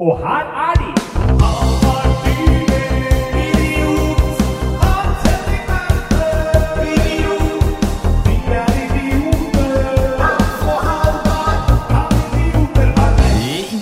[0.00, 0.90] Og her er de!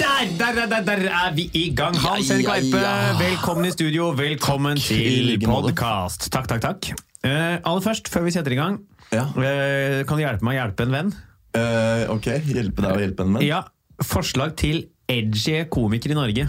[0.09, 0.67] Er.
[0.69, 1.97] Der, der, er vi i gang.
[1.97, 2.81] Hans Henrik Verpe,
[3.23, 4.11] velkommen i studio.
[4.17, 6.33] Velkommen til podkast.
[6.33, 6.91] Takk, takk, takk.
[7.23, 7.31] Uh,
[7.63, 8.81] aller først, før vi setter i gang,
[9.13, 9.23] Ja.
[9.23, 11.17] uh, kan du hjelpe meg å hjelpe en venn?
[11.55, 13.47] Uh, ok, hjelpe deg å hjelpe en venn.
[13.47, 13.63] Ja,
[14.03, 16.47] Forslag til edgy komiker i Norge.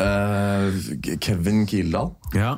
[0.00, 0.74] Uh,
[1.22, 2.12] Kevin Kildahl.
[2.34, 2.56] Ja.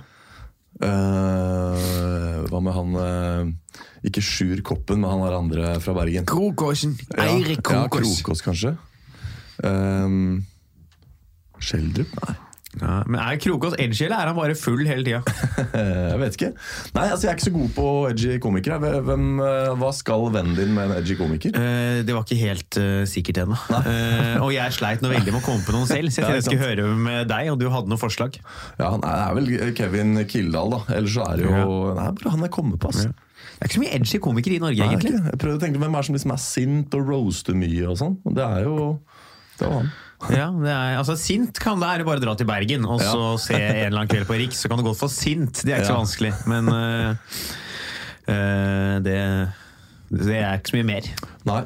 [0.76, 6.26] Uh, hva med han uh, Ikke Sjur Koppen, men han er andre fra Bergen.
[6.28, 6.96] Krokåsen.
[7.16, 8.74] Ja, Ja, Krokås, kanskje.
[9.64, 10.44] Um,
[11.62, 12.12] Skjeldrup?
[12.20, 12.34] Nei.
[12.80, 15.22] Ja, men Er Krokås edgy, eller er han bare full hele tida?
[16.10, 16.50] Jeg vet ikke.
[16.96, 18.78] Nei, altså Jeg er ikke så god på edgy komikere.
[19.06, 21.56] Hvem, eh, hva skal vennen din med en edgy komiker?
[21.56, 23.58] Eh, det var ikke helt uh, sikkert ennå.
[23.80, 26.32] Eh, og jeg sleit noe veldig med å komme på noen selv, så jeg Ja,
[26.34, 28.40] tenkte jeg skulle høre med deg, og du hadde noen forslag.
[28.80, 30.82] Ja, nei, Det er vel Kevin Kildahl, da.
[30.98, 33.06] Ellers så er det jo Nei, bare han er kommet på, ass.
[33.06, 35.14] Det er ikke så mye edgy komikere i Norge, Nei, egentlig.
[35.16, 35.30] ikke.
[35.32, 38.18] Jeg prøvde å tenke hvem er som liksom er sint og roaster mye og sånn.
[38.36, 38.76] Det er jo
[39.56, 39.94] det var han.
[40.32, 43.18] Ja, det er, altså Sint kan det er bare å dra til Bergen og så
[43.18, 43.36] Ja.
[43.42, 44.62] se en eller annen kveld på Riks.
[44.64, 45.60] Så kan du godt få sint.
[45.62, 46.32] Det er ikke så vanskelig.
[46.48, 47.36] Men uh,
[48.30, 49.16] uh, det,
[50.10, 51.10] det er ikke så mye mer.
[51.46, 51.60] Nei.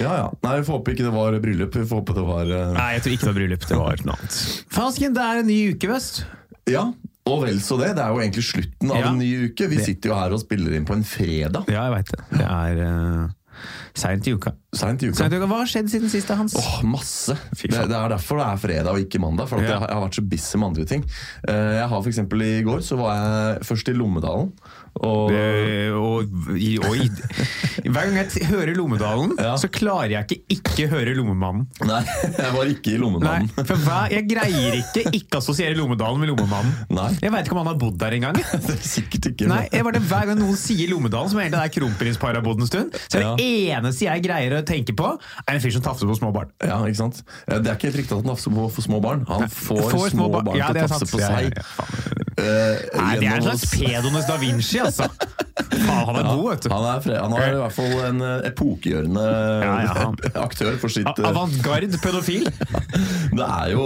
[0.00, 0.26] Ja ja.
[0.44, 1.76] Nei, Vi får håpe ikke det var bryllup.
[1.76, 2.72] Vi får håpe det var uh...
[2.76, 3.68] Nei, jeg tror ikke det var bryllup.
[3.70, 4.40] Det var noe annet.
[4.76, 6.24] Fasken, det er en ny uke, Vest.
[6.66, 6.88] Ja,
[7.26, 7.92] og vel så det.
[7.98, 9.12] Det er jo egentlig slutten av Ja.
[9.12, 9.68] en ny uke.
[9.70, 11.68] Vi sitter jo her og spiller inn på en fredag.
[11.70, 12.22] Ja, jeg veit det.
[12.40, 13.66] Det er uh,
[13.96, 14.52] seint i uka.
[14.76, 15.18] Seint i uka.
[15.22, 15.48] Sent i uka.
[15.50, 16.54] Hva har skjedd siden sist, Hans?
[16.60, 17.36] Åh, masse!
[17.56, 19.48] Det, det er derfor det er fredag og ikke mandag.
[19.50, 19.74] For at Ja.
[19.74, 21.04] jeg, har- jeg har vært så busy med andre ting.
[21.48, 24.52] Eh, Jeg har for eksempel I går så var jeg først i Lommedalen.
[24.96, 26.24] Og det, og,
[26.56, 27.04] i- oi.
[27.84, 29.52] Hver gang jeg t- hører Lommedalen, Ja.
[29.60, 31.66] så klarer jeg ikke ikke høre Lommemannen.
[31.84, 32.00] Nei,
[32.40, 36.72] jeg var ikke i Nei, for hva, Jeg greier ikke ikke assosiere Lommedalen med Lommemannen.
[36.96, 37.10] Nei.
[37.20, 38.40] Jeg veit ikke om han har bodd der engang.
[38.66, 39.48] Det er sikkert ikke.
[39.52, 42.70] Nei, jeg bare, Hver gang noen sier Lommedalen, som egentlig er kronprinsparet har bodd en
[42.70, 45.12] stund, så er det eneste jeg greier å tenke på,
[45.46, 46.52] er en fyr som tafser på små barn.
[46.64, 47.22] Ja, ikke sant?
[47.48, 49.24] Det er ikke helt riktig at han tafser på for små barn.
[49.30, 51.56] Han får, små, barn, Ja, til å tafse på Ja, ja, seg.
[51.56, 52.22] ja.
[52.36, 55.06] Eh, Nei, det er en slags pedones da Vinci, altså.
[55.56, 56.68] Faen, han er god, vet du.
[56.68, 60.02] Han er, han er i hvert fall en eh, epokegjørende Ja, ja,
[60.46, 62.44] aktør for sitt eh, Avantgarde pedofil.
[63.36, 63.82] Det er jo,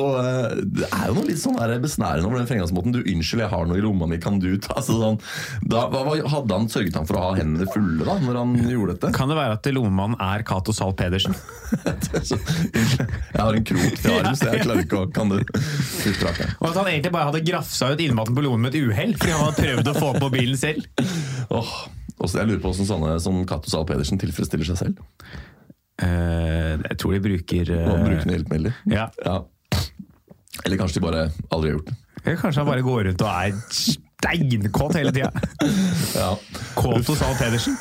[0.62, 2.92] det er jo noe litt sånn besnærende over den fremgangsmåten.
[2.94, 5.16] Du, unnskyld, jeg har noe i lomma mi, kan du ta altså, sånn,
[5.66, 5.86] da,
[6.30, 9.10] Hadde han sørget han for å ha hendene fulle da, når han gjorde dette?
[9.16, 11.36] Kan det være at lommemannen er Cato Zahl Pedersen?
[12.20, 16.48] Jeg har en krok til arm, så jeg klarer ikke å Kan du utdrake.
[16.58, 19.36] Og at han egentlig bare hadde grafsa ut innmaten på lommen med et uhell, fordi
[19.36, 20.88] han hadde prøvd å få på bilen selv?
[22.20, 25.06] Også, jeg lurer på hvordan sånne som Cato Zahl Pedersen tilfredsstiller seg selv.
[26.00, 28.76] Uh, jeg tror de bruker Og Brukende bruker hjelpemidler.
[28.92, 29.06] Ja.
[29.24, 29.38] Ja.
[30.64, 31.96] Eller kanskje de bare aldri har gjort det.
[32.24, 33.54] Eller Kanskje han bare går rundt og er
[34.20, 35.32] steinkåt hele tida.
[36.10, 36.34] Ja.
[36.74, 37.76] Kåt hos Al Pedersen.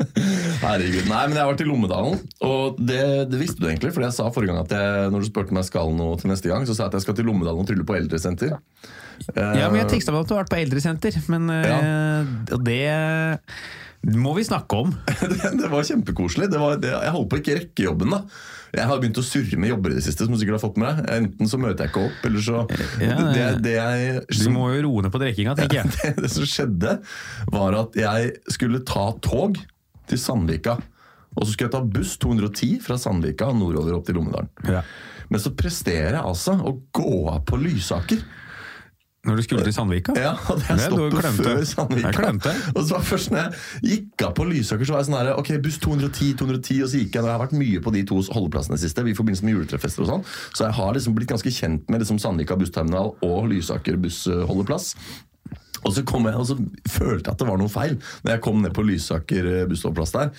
[0.64, 1.06] Herregud.
[1.10, 3.00] Nei, men jeg har vært i Lommedalen, og det,
[3.32, 3.92] det visste du egentlig.
[3.94, 6.30] For jeg sa forrige gang at jeg, når du spurte om jeg skal noe til
[6.32, 8.56] neste gang, så sa jeg at jeg skal til Lommedalen og trylle på eldresenter.
[9.34, 12.54] Eh, Ja, men Jeg teksta meg at du har vært på eldresenter, men det...
[12.54, 12.70] og
[14.04, 14.90] det må vi snakke om.
[15.32, 16.50] det, det var kjempekoselig.
[16.52, 18.20] Det var, det, jeg holdt på å ikke rekke jobben, da.
[18.74, 20.80] Jeg har begynt å surre med jobber i det siste, som du sikkert har fått
[20.82, 21.10] med deg.
[21.14, 23.50] Enten så møter jeg ikke opp, eller så Ja, det, ja.
[23.62, 25.94] det, jeg, Du må jo roe ned på drikkinga, tenker jeg.
[25.94, 26.96] det, det som skjedde,
[27.54, 29.60] var at jeg skulle ta tog
[30.10, 30.76] til Sandvika.
[31.34, 34.50] Og så skulle jeg ta buss 210 fra Sandvika nordover opp til Lommedalen.
[34.68, 34.82] Ja.
[35.32, 38.20] Men så presterer jeg altså å gå av på Lysaker.
[39.24, 40.12] Når du skulle til Sandvika?
[40.20, 41.44] Ja, Det er stoppet glemte.
[41.48, 42.10] før Sandvika.
[42.10, 42.54] Jeg glemte.
[42.74, 45.32] Og så var først når jeg gikk av på Lysaker, så var jeg sånn her
[45.40, 47.24] Ok, buss 210, 210, og så gikk jeg.
[47.24, 50.26] Jeg har vært mye på de to holdeplassene siste i forbindelse med juletrefester og sånn.
[50.54, 54.94] Så jeg har liksom blitt ganske kjent med liksom Sandvika bussterminal og Lysaker bussholdeplass.
[55.84, 56.56] Og så, kom jeg, og så
[56.90, 59.74] følte jeg at det var noe feil når jeg kom ned på Lysaker eh,
[60.14, 60.30] der.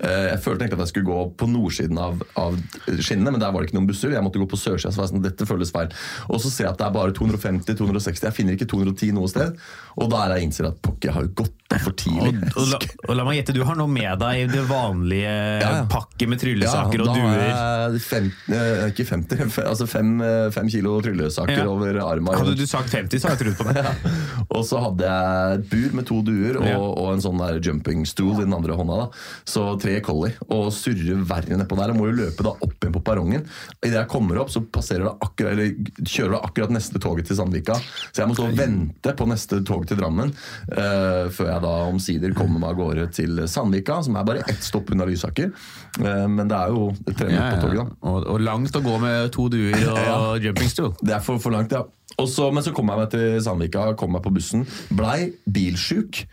[0.00, 2.58] Eh, Jeg følte egentlig at jeg skulle gå på nordsiden av, av
[3.00, 4.12] skinnene, men der var det ikke noen busser.
[4.14, 5.92] Jeg måtte gå på sørsida, så var jeg sånn, dette føles feil.
[6.28, 8.26] Og så ser jeg at det er bare 250-260.
[8.28, 9.56] Jeg finner ikke 210 noe sted.
[10.00, 12.32] Og da er jeg innser at pokker, jeg har jo gått av for tidlig.
[12.50, 12.78] Og, og, la,
[13.08, 15.70] og la meg gjette, du har noe med deg i det vanlige ja.
[15.90, 17.28] pakket med tryllesaker og da duer.
[17.30, 21.66] har jeg fem, eh, ikke 50, altså fem, eh, fem kilo tryllesaker Ja.
[21.70, 22.34] over armen.
[22.34, 24.14] Hadde du sagt 50, så hadde jeg trodd på det.
[24.50, 26.78] Og så hadde jeg et bur med to duer og, Ja.
[26.80, 28.98] og en sånn der jumping stool i den andre hånda.
[29.04, 29.22] da.
[29.48, 30.34] Så tre collie.
[30.50, 31.94] Og surrer verre nedpå der.
[31.94, 33.46] Jeg må jo løpe da opp igjen på perrongen.
[33.80, 35.72] Idet jeg kommer opp, så passerer det akkurat, eller
[36.02, 37.78] kjører det akkurat neste toget til Sandvika.
[38.10, 40.32] Så jeg må stå og vente på neste tog til Drammen
[40.74, 44.44] uh, før jeg jeg da omsider kommer meg av gårde til Sandvika, som er bare
[44.48, 45.52] ett stopp unna Lysaker.
[46.00, 47.96] Eh, Men det er jo tre ja, på toget, da.
[48.10, 50.94] Og, og langt å gå med to duer og jumping stool.
[51.04, 51.84] Det er for, for langt, ja.
[52.20, 54.64] Også, men så kom jeg meg til Sandvika, kom meg på bussen.
[54.90, 56.24] Blei bilsjuk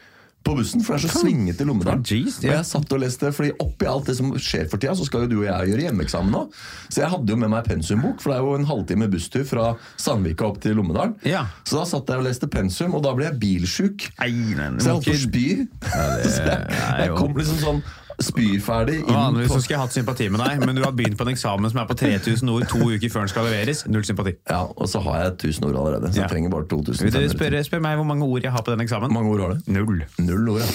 [0.47, 1.67] på bussen, for det er så svingete.
[2.07, 5.07] Jeez, Og jeg satt og leste, fordi oppi alt det som skjer for tida, så
[5.07, 6.43] skal jo du og jeg gjøre hjemmeeksamen nå.
[6.87, 9.69] Så jeg hadde jo med meg pensumbok, for det er jo en halvtime busstur fra
[9.99, 11.17] Sandvika opp til Lommedalen.
[11.27, 11.45] Ja.
[11.67, 14.09] Så da satt jeg og leste pensum, og da ble jeg bilsjuk.
[14.23, 15.47] Nei, nei, Så jeg holdt på å spy.
[15.93, 17.87] jeg, er jeg kom liksom sånn
[18.21, 21.17] spyferdig inn Vanligvis på så skulle jeg hatt sympati med deg, men du har begynt
[21.19, 23.83] på en eksamen som er på 3000 ord to uker før den skal leveres.
[23.91, 24.35] Null sympati.
[24.49, 26.25] Ja, og så har jeg 1000 ord allerede, så Ja.
[26.25, 27.29] jeg trenger bare Vil du 2500.
[27.37, 29.13] spørre, spør meg hvor mange ord jeg har på den eksamen?
[29.13, 29.71] Mange ord har du?
[29.71, 30.03] Null.
[30.19, 30.67] Null ord, ja.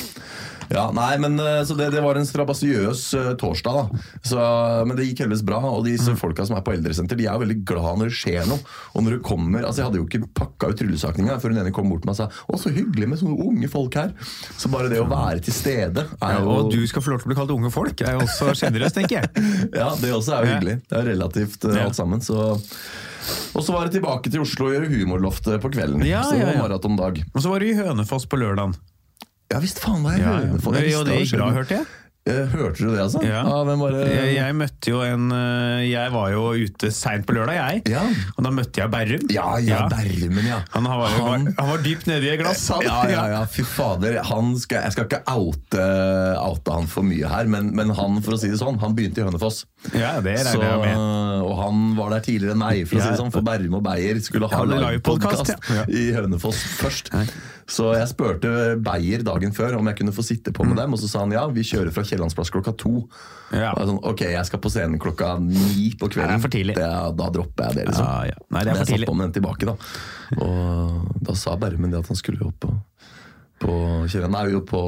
[0.73, 4.03] Ja, nei, men eh, Så det, det var en strabasiøs uh, torsdag, da.
[4.25, 4.39] Så,
[4.89, 5.59] men det gikk heldigvis bra.
[5.69, 8.49] Og disse folka som er på eldresenter, de er jo veldig glad når det skjer
[8.49, 8.63] noe.
[8.97, 11.75] Og når det kommer Altså, jeg hadde jo ikke pakka ut tryllesakninga før hun ene
[11.75, 14.15] kom bort til meg og sa 'Å, så hyggelig med sånne unge folk her'.
[14.59, 17.32] Så bare det å være til stede er Ja, og du skal få lov til
[17.32, 17.97] å bli kalt unge folk.
[17.99, 19.49] Det er jo også sjenerøst, tenker jeg.
[19.81, 20.77] Ja, det også er jo hyggelig.
[20.89, 22.23] Det er relativt uh, alt sammen.
[22.25, 22.53] Så
[23.55, 26.03] og så var det tilbake til Oslo og gjøre Humorloftet på kvelden.
[26.07, 26.63] Ja, så det ja, var ja.
[26.65, 27.21] maratondag.
[27.31, 28.75] Og så var du i Hønefoss på lørdagen.
[29.53, 30.53] Ja visst faen var jeg Ja, ja.
[30.53, 30.79] Hønefoss.
[30.81, 31.91] Jeg Jo, det gikk bra, hørte jeg.
[32.23, 33.19] Eh, Hørte du det, altså?
[33.27, 33.41] Ja.
[33.43, 34.03] var det?
[34.15, 37.81] Jeg, jeg møtte jo en øh, Jeg var jo ute seint på lørdag, jeg.
[37.97, 38.05] Ja.
[38.37, 39.25] Og da møtte jeg Berrum.
[39.35, 40.61] Ja, ja, Berrumen, ja.
[40.77, 42.85] Han, var, jo- Han- var, han var dypt nedi et glass, han.
[42.87, 44.21] Ja, ja, ja, fy fader.
[44.29, 45.89] Han skal, jeg skal ikke oute,
[46.47, 49.25] oute han for mye her, men, men han for å si det sånn, han begynte
[49.25, 49.65] i Hønefoss.
[49.91, 51.43] Ja, det Så, det jeg med.
[51.43, 53.83] og han var der tidligere enn meg, for å si det sånn, for Berrum og
[53.89, 55.89] Beyer skulle ha Ja, livepodkast ja.
[55.91, 57.11] i Hønefoss først.
[57.73, 58.51] Så jeg spurte
[58.85, 61.33] Beyer dagen før om jeg kunne få sitte på med dem, og så sa han
[61.33, 63.07] ja, vi kjører fra Kiellandsplass klokka to.
[63.07, 63.57] Mm.
[63.63, 63.71] Ja.
[63.73, 66.35] Og jeg sånn, ok, jeg skal på scenen klokka ni på kvelden.
[66.35, 66.77] Det er for tidlig.
[66.77, 66.91] Det,
[67.21, 68.09] da dropper jeg det, liksom.
[68.09, 68.41] Ja, ja.
[68.53, 69.09] Nei, det er Men for jeg satt tidlig.
[69.09, 69.77] på med den tilbake, da.
[70.43, 72.75] Og da sa Bermen det at han skulle opp på
[73.63, 73.75] på
[74.11, 74.35] Kielland.
[74.35, 74.81] Nei, jo på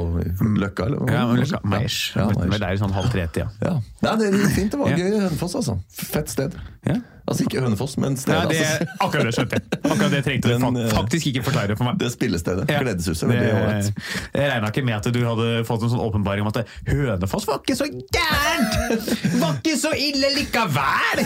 [0.59, 1.13] Løkka, eller?
[1.15, 3.47] Ja, men Løkka, Meish Ja, det er jo sånn halv tre-tida.
[3.63, 3.77] Ja.
[4.03, 4.73] Nei, det er fint.
[4.75, 5.77] Det var gøy Hønefoss, altså.
[5.95, 6.57] Fett sted.
[6.89, 6.99] Ja.
[7.25, 8.37] Altså ikke Hønefoss, men stedet.
[8.37, 8.97] Nei, det, altså.
[9.07, 9.79] akkurat det skjønte jeg.
[9.81, 11.99] Akkurat det trengte du Den, eh, faktisk ikke forklare for meg.
[12.03, 12.67] Det spillestedet.
[12.69, 12.81] Ja.
[12.85, 13.29] Gledeshuset.
[13.31, 13.39] Det.
[13.41, 13.95] Det-
[14.35, 17.63] Jeg regna ikke med at du hadde fått en sånn åpenbaring om at Hønefoss var
[17.63, 19.09] ikke så gærent!
[19.41, 21.25] Var ikke så ille likevel!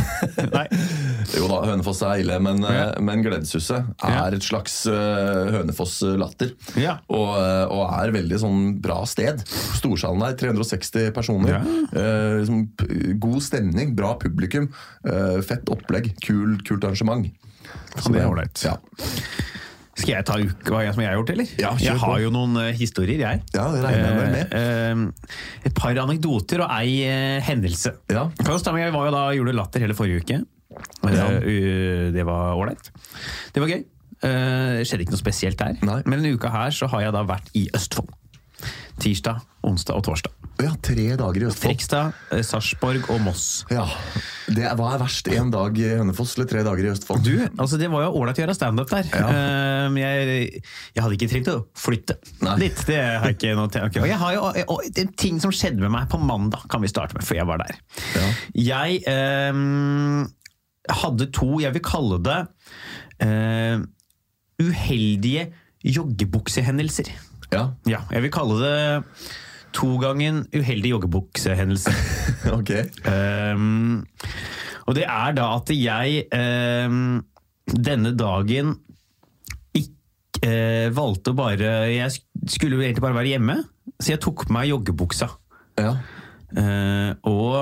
[0.55, 0.67] Nei.
[1.37, 2.93] Jo da, Hønefoss er ille, men, Ja.
[2.95, 6.55] eh, men Gledeshuset er et slags uh, Hønefoss-latter.
[6.81, 6.99] Ja.
[7.11, 9.43] Og, eh, og er veldig sånn bra sted.
[9.79, 11.59] Storsalen der, 360 personer.
[11.59, 11.61] Ja.
[11.91, 12.63] Eh, liksom,
[13.21, 14.71] god stemning, bra publikum.
[15.05, 17.25] eh, fett opplegg, kul, kult arrangement.
[17.97, 18.61] Så det er ålreit.
[18.61, 18.77] Ja.
[19.99, 21.49] Skal jeg ta hva jeg, som jeg har gjort, eller?
[21.59, 23.41] Ja, jeg har jo noen eh, historier, jeg.
[23.57, 24.53] Ja, det regner jeg med.
[24.53, 27.97] Uh, uh, et par anekdoter og ei uh, hendelse.
[28.13, 28.29] Ja.
[28.61, 30.41] Stemme, jeg var jo da gjorde latter hele forrige uke.
[31.09, 31.27] Ja.
[32.15, 32.93] Det var ålreit.
[33.55, 33.83] Det var gøy.
[34.19, 35.75] Uh, skjedde ikke noe spesielt der.
[35.83, 35.99] Nei.
[36.07, 38.15] Men denne uka her så har jeg da vært i Østfold.
[38.99, 40.33] Tirsdag, onsdag og torsdag.
[40.59, 41.71] ja, tre dager i Østfold.
[41.71, 43.65] Frekstad, eh, Sarpsborg og Moss.
[43.71, 43.85] Ja.
[44.49, 45.29] Det, er- hva er verst?
[45.31, 47.23] Én dag i Hønefoss eller tre dager i Østfold?
[47.23, 49.07] Du, altså Det var jo ålreit å gjøre standup der.
[49.13, 49.29] Ja.
[49.29, 50.63] Eh, jeg,
[50.97, 52.57] jeg hadde ikke trengt å flytte Nei.
[52.65, 52.83] dit.
[52.91, 53.87] Det har jeg ikke noe til.
[53.87, 54.03] Okay.
[54.03, 54.43] Og jeg har jo
[54.75, 57.39] og det en ting som skjedde med meg på mandag, kan vi starte med, for
[57.39, 57.79] jeg var der.
[58.19, 58.27] Ja.
[58.59, 58.99] Jeg
[59.55, 60.27] um,
[60.91, 62.41] hadde to, jeg vil kalle det
[63.23, 63.87] uh,
[64.59, 65.53] uheldige
[65.87, 67.13] joggebuksehendelser.
[67.53, 68.75] Ja, Ja, jeg vil kalle det
[69.77, 71.93] to gangen uheldig joggebuksehendelse.
[72.59, 72.75] ok.
[73.07, 74.05] Um,
[74.89, 76.23] og det er da at jeg
[76.89, 77.19] um,
[77.69, 78.77] denne dagen
[79.77, 82.15] ikke uh, valgte å bare Jeg
[82.49, 83.59] skulle egentlig bare være hjemme,
[83.99, 85.29] så jeg tok på meg joggebuksa.
[85.79, 85.99] Ja.
[86.49, 87.57] Uh, og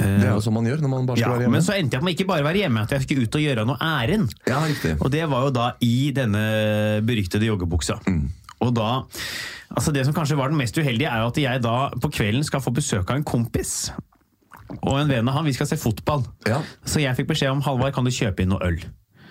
[0.00, 1.58] eh, Det er jo sånn man gjør når man bare skal ja, være hjemme.
[1.58, 3.44] Men så endte jeg på med ikke bare være hjemme, at jeg skulle ut og
[3.44, 4.32] gjøre noe ærend.
[4.48, 4.94] Ja, riktig.
[4.96, 6.46] Og det var jo da i denne
[7.04, 8.00] beryktede joggebuksa.
[8.08, 8.24] Mm.
[8.64, 9.04] Og da,
[9.70, 12.44] altså Det som kanskje var den mest uheldige, er jo at jeg da på kvelden
[12.46, 13.92] skal få besøk av en kompis.
[14.80, 16.24] Og en venn av han, vi skal se fotball.
[16.48, 16.62] Ja.
[16.88, 18.80] Så jeg fikk beskjed om Halvard, kan du kjøpe inn noe øl.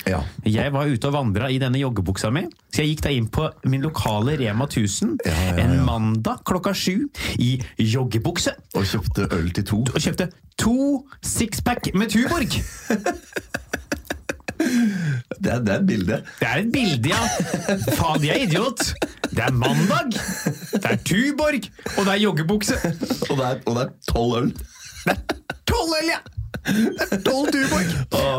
[0.07, 0.19] Ja.
[0.43, 3.45] Jeg var ute og vandra i denne joggebuksa mi, så jeg gikk da inn på
[3.71, 7.07] min lokale Rema 1000 Ja, ja, en mandag klokka sju
[7.39, 8.55] i joggebukse.
[8.75, 9.79] Og kjøpte øl til to.
[9.93, 10.75] Og kjøpte to
[11.23, 12.59] sixpack med Tuborg!
[15.43, 16.19] Det er, det er et bilde.
[16.39, 17.21] Det er et bilde, ja.
[17.97, 18.83] Faen, jeg er idiot.
[19.33, 20.11] Det er mandag,
[20.73, 21.67] det er Tuborg,
[21.97, 22.77] og det er joggebukse.
[23.29, 24.53] Og det er, tolv det er tolv øl.
[25.67, 25.97] Tolv
[26.53, 27.19] ja!
[27.25, 27.93] Tolv Tuborg!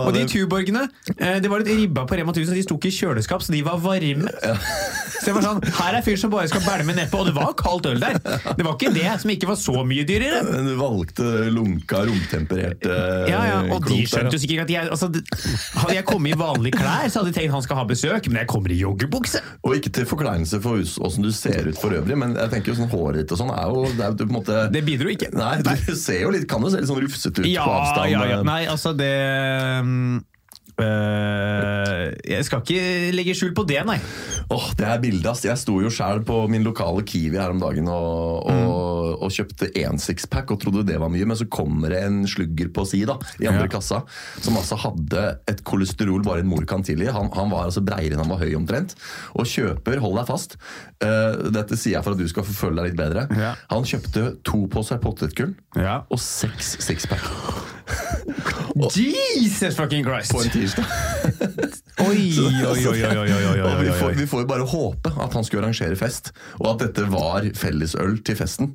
[0.04, 0.86] Og de Tuborgene,
[1.18, 3.62] eh, det var litt ribba på Rema 1000, de sto ikke i kjøleskap, så de
[3.66, 4.30] var varme.
[5.24, 7.54] Så jeg var sånn, her er fyr som bare skal bælme nedpå, og det var
[7.56, 8.18] kaldt øl der.
[8.20, 10.42] Det var ikke det som ikke var så mye dyrere.
[10.50, 14.90] Men du valgte lunka, romtempererte eh, Ja, ja, og de skjønte jo sikkert at jeg
[14.92, 15.08] altså,
[15.78, 18.42] Hadde jeg kommet i vanlige klær, så hadde de tenkt han skal ha besøk, men
[18.42, 19.40] jeg kommer i joggebukse.
[19.64, 22.78] Og ikke til forkleinelse for åssen du ser ut for øvrig, men jeg tenker jo
[22.82, 25.12] sånn håret ditt og sånn er jo, det er jo på en måte Det bidro
[25.14, 25.30] ikke.
[25.36, 28.03] Nei, du ser jo litt, kan jo se litt sånn rufsete ut Ja, på avstand.
[28.12, 28.38] Ja, ja.
[28.40, 28.44] eh.
[28.46, 29.12] Nei, altså det
[29.84, 30.22] mm,
[30.80, 33.96] øh, Jeg skal ikke legge skjul på det, nei.
[34.52, 35.44] Åh, det er bildet, ass.
[35.46, 39.70] Jeg sto jo sjæl på min lokale Kiwi her om dagen og, og, og kjøpte
[39.80, 43.04] én sixpack og trodde det var mye, men så kommer det en slugger på si
[43.08, 43.72] da, i andre Ja.
[43.76, 44.02] kassa,
[44.44, 47.08] som altså hadde et kolesterol bare en mor kan tilgi.
[47.14, 48.92] Han, han var altså breiere enn han var høy omtrent.
[49.38, 50.58] Og kjøper, hold deg fast,
[51.04, 53.54] uh, dette sier jeg for at du skal forfølge deg litt bedre, Ja.
[53.72, 56.02] han kjøpte to poser potetgull Ja.
[56.10, 57.24] og seks sixpack
[58.96, 60.32] Jesus fucking Christ!
[60.32, 60.84] på en tirsdag.
[62.04, 65.44] Oi, oi, oi, oi, oi, oi, vi får, vi får jo bare håpe at han
[65.46, 68.72] skulle arrangere fest, og at dette var fellesøl til festen.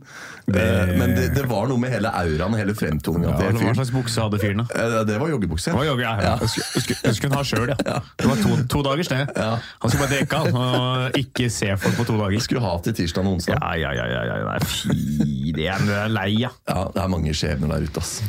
[0.47, 0.63] Det...
[0.97, 4.23] Men det, det var noe med hele auraen og hele fremtoninga Ja, Hva slags bukse
[4.23, 4.63] hadde fyren?
[4.63, 4.79] da?
[4.85, 5.73] Eh, Det var joggebukse.
[5.73, 6.15] Det var jogge, ja.
[6.23, 7.11] ja.
[7.19, 7.99] Hun ha sjøl, ja.
[8.23, 9.19] Det var to, to dagers, det.
[9.35, 9.51] Ja.
[9.83, 12.39] Han skulle bare dekke han, og ikke se folk på to dager.
[12.47, 13.59] Skulle ha til tirsdag og onsdag.
[13.59, 14.57] Ja, ja, ja, ja, ja.
[14.63, 16.55] Fy, det det er lei, ja.
[16.71, 18.23] Ja, det er mange skjebner der ute, ass.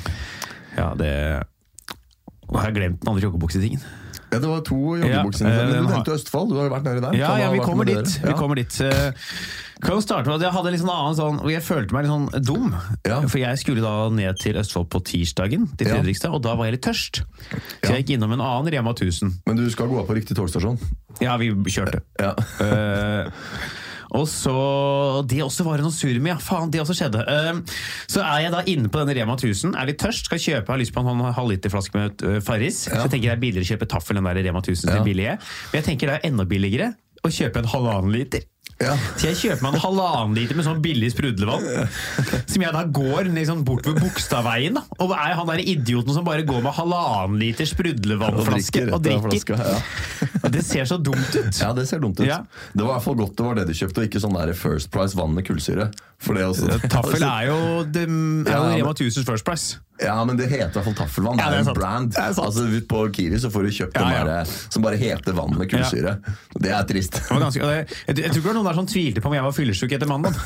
[0.81, 1.15] Ja, det
[2.51, 3.83] har jeg glemt den andre joggebuksetingen.
[4.31, 5.47] Ja, det var to joggebukser.
[5.49, 7.17] Ja, eh, men du har- nevnte Østfold, du har jo vært nede der.
[7.19, 7.97] Ja, ja, vi kommer dit.
[7.99, 8.29] dere.
[8.31, 8.81] Vi kommer dit.
[8.81, 9.13] Eh,
[9.81, 12.05] Kan jo starte med at jeg hadde litt sånn annen sånn og Jeg følte meg
[12.05, 12.75] litt sånn dum.
[13.09, 13.23] Ja.
[13.23, 15.89] For jeg skulle da ned til Østfold på tirsdagen, til.
[15.89, 17.23] Fredrikstad, og da var jeg litt tørst.
[17.25, 17.97] Så Ja.
[17.97, 19.41] jeg gikk innom en annen Rema 1000.
[19.47, 20.79] Men du skal gå av på riktig togstasjon.
[21.21, 22.03] Ja, vi kjørte.
[22.21, 22.35] Ja.
[24.17, 24.55] Og så
[25.31, 26.39] Det også var noe surr med, ja.
[26.43, 27.23] Faen, det også skjedde.
[27.27, 27.61] Uh,
[28.11, 30.81] så er jeg da inne på denne Rema 1000, er litt tørst, skal kjøpe, har
[30.81, 32.85] lyst på en sånn halvliterflaske med uh, Farris.
[32.89, 34.97] Så jeg tenker det er billigere å kjøpe taffel enn der Rema 1000 Ja.
[34.99, 35.37] til billige.
[35.71, 38.47] Men jeg tenker det er enda billigere å kjøpe en halvannen liter.
[38.81, 38.95] Ja.
[39.21, 41.67] Så jeg kjøper meg en halvannen liter med sånn billig sprudlevann.
[42.49, 44.79] Som jeg da går liksom bort ved Bogstadveien.
[44.79, 44.85] da.
[45.05, 49.61] Og er han der idioten som bare går med halvannen liter sprudlevannflaske rett og drikker.
[49.61, 50.49] Flaske, ja.
[50.57, 51.53] Det ser så dumt ut.
[51.61, 52.27] ja, det ser dumt ut.
[52.27, 52.41] Ja.
[52.73, 54.55] Det var i hvert fall godt det var det du kjøpte, og ikke sånn der
[54.57, 55.91] First Price vann med kullsyre.
[56.21, 59.79] Taffel er jo, det, er jo Rema 1000's First Price.
[60.01, 61.41] Ja, men det heter i hvert fall taffelvann.
[61.41, 62.13] Ja, det er en brand.
[62.15, 62.23] Det.
[62.45, 64.25] Altså, På Kiwi så får du kjøpt Ja, den ja.
[64.31, 66.17] der som bare heter vann med kullsyre.
[66.57, 67.21] Det er trist.
[67.21, 69.47] Det var ganske, det, jeg, jeg tror ikke noen der som tvilte på om jeg
[69.49, 70.41] var fyllesyk etter mandag.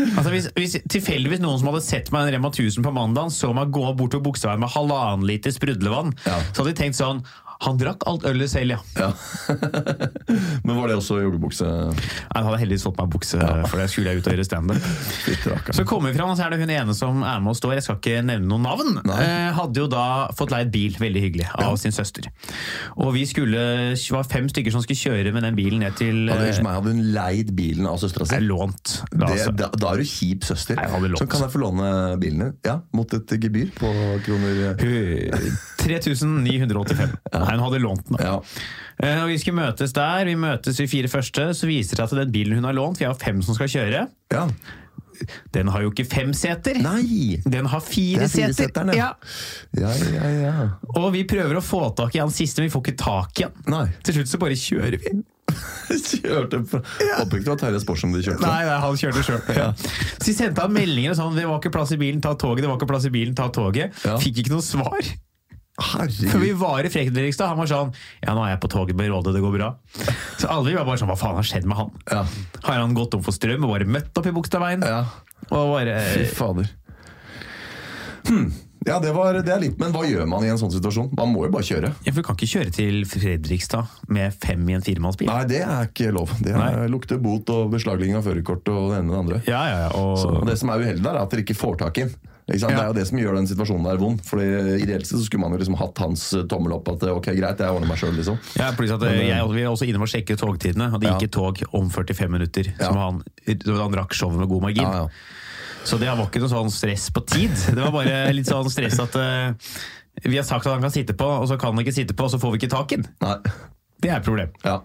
[0.00, 3.32] Altså hvis, hvis tilfeldigvis noen som hadde sett meg i en Rema 1000 på mandag,
[3.36, 7.20] så meg gå bort til Bogstadveien med halvannen liter sprudlevann, så hadde de tenkt sånn
[7.60, 8.80] Han drakk alt ølet selv, ja.
[8.96, 9.10] Ja.
[10.64, 11.66] Men var det også joggebukse?
[11.66, 14.86] Jeg hadde heldigvis fått meg bukse, for det skulle jeg ut og gjøre standup.
[15.76, 17.74] Så kommer vi fram, og så er det hun ene som er med og står.
[17.78, 18.98] Jeg skal ikke nevne noen navn.
[19.12, 20.04] Eh, hadde jo da
[20.36, 22.28] fått leid bil, veldig hyggelig, av sin søster.
[22.96, 23.60] Og vi skulle,
[24.14, 26.94] var fem stykker som skulle kjøre med den bilen ned til Hadde, eh, meg, hadde
[26.94, 28.40] hun leid bilen av søstera si?
[28.44, 28.96] lånt.
[29.12, 29.52] Det, Altså.
[29.56, 30.80] da, da er du kjip søster.
[30.80, 31.20] Jeg hadde lånt.
[31.22, 31.90] Så kan jeg få låne
[32.22, 32.56] bilen din?
[32.66, 33.90] Ja, mot et gebyr på
[34.26, 34.74] kroner
[35.80, 37.14] 3985.
[37.50, 38.20] Nei, hun hadde lånt den.
[38.22, 38.36] Ja.
[39.00, 40.28] Uh, Og vi skulle møtes der.
[40.28, 41.48] Vi møtes i fire første.
[41.56, 43.70] Så viser det seg at den bilen hun har lånt, vi har fem som skal
[43.72, 44.44] kjøre, ja.
[45.52, 46.78] den har jo ikke fem seter.
[46.84, 47.40] Nei!
[47.44, 48.92] Den har fire, er seter.
[48.96, 49.10] ja.
[49.76, 49.90] Ja.
[50.30, 50.68] Ja.
[50.94, 53.48] Og vi prøver å få tak i han siste, men vi får ikke tak i
[53.48, 53.58] han.
[53.72, 53.86] Nei.
[54.06, 55.18] Til slutt så bare kjører vi.
[55.90, 58.44] Kjørte på Håper ikke det var Terje Sporsom de kjørte.
[58.44, 59.40] Nei, nei, han kjørte sjøl.
[60.20, 61.34] Så vi sendte han meldinger og sånn.
[61.34, 62.62] Det var ikke plass i bilen, ta toget.
[62.62, 63.96] Det var ikke plass i bilen, ta toget.
[64.22, 65.10] Fikk ikke noe svar.
[65.80, 66.30] Herregud.
[66.30, 69.08] For vi var i Fredrikstad, han var sånn Ja, nå er jeg på toget med
[69.12, 69.70] Råde, det går bra.
[70.38, 71.92] Så alle vi var bare sånn Hva faen har skjedd med han?
[72.10, 72.24] Ja.
[72.68, 74.84] Har han gått om for strøm og bare møtt opp i Bogstadveien?
[74.86, 75.04] ja.
[75.50, 76.68] Og bare Fy fader.
[78.28, 78.50] Hm.
[78.86, 81.10] Ja, det, var, det er litt, men hva gjør man i en sånn situasjon?
[81.18, 81.90] Man må jo bare kjøre.
[82.06, 85.28] ja, for Du kan ikke kjøre til Fredrikstad med fem i en firemannsbil.
[85.28, 86.32] Nei, det er ikke lov.
[86.40, 89.40] Det er, lukter bot og beslaglegging av førerkort og det ene og det andre.
[89.50, 89.90] Ja, ja, ja.
[89.92, 92.16] Så Og, det som er uheldig der, er at dere ikke får tak i den.
[92.50, 94.22] Det er jo det som gjør den situasjonen der vond.
[94.26, 97.30] For Ideelt sett så skulle man jo liksom hatt hans eh, tommel opp at ok,
[97.38, 98.40] greit, jeg ordner meg sjøl, liksom.
[98.58, 101.12] ja, pluss at Men, eh, Jeg vi er også innom og sjekke togtidene, og det
[101.14, 102.72] gikk et tog om 45 minutter.
[102.80, 104.86] Som han, han rakk showet med god margin.
[104.86, 105.38] Ja, ja.
[105.84, 107.54] Så det var ikke noe sånn stress på tid.
[107.56, 109.72] Det var bare litt sånn stress at uh,
[110.26, 112.26] vi har sagt at han kan sitte på, og så kan han ikke sitte på,
[112.26, 113.08] og så får vi ikke tak i den.
[114.00, 114.52] Det er et problem.
[114.64, 114.80] Ja.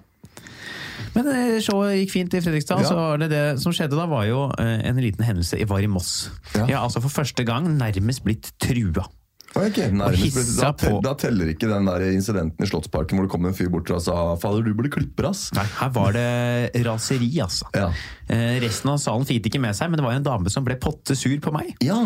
[1.15, 2.83] Men eh, showet gikk fint i Fredrikstad.
[2.83, 2.89] Ja.
[2.91, 5.59] så det, det som skjedde da, var jo eh, en liten hendelse.
[5.61, 6.29] Jeg var i Moss.
[6.53, 6.65] Ja.
[6.67, 9.07] Har altså for første gang nærmest blitt trua.
[9.55, 13.55] Okay, nærmest, da, da teller ikke den der incidenten i Slottsparken hvor det kom en
[13.55, 15.47] fyr bort og sa 'fader, du burde klippe ass'.
[15.55, 17.69] Nei, her var det raseri, altså.
[17.71, 17.87] Ja.
[18.29, 20.65] Eh, resten av salen fikk det ikke med seg, men det var en dame som
[20.65, 21.75] ble potte sur på meg.
[21.85, 22.03] Ja.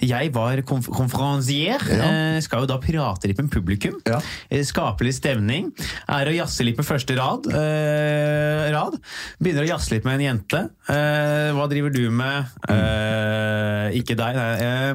[0.00, 2.04] Jeg var konf konferansier, Ja.
[2.08, 3.98] eh, skal jo da prate litt med publikum.
[4.08, 4.20] Ja.
[4.50, 5.70] Eh, Skape litt stemning.
[6.08, 7.46] Er å jazze litt med første rad.
[7.52, 8.96] Eh, rad.
[9.42, 10.62] Begynner å jazze litt med en jente.
[10.88, 12.46] Eh, hva driver du med?
[12.70, 14.50] Eh, ikke deg, nei.
[14.64, 14.94] Eh,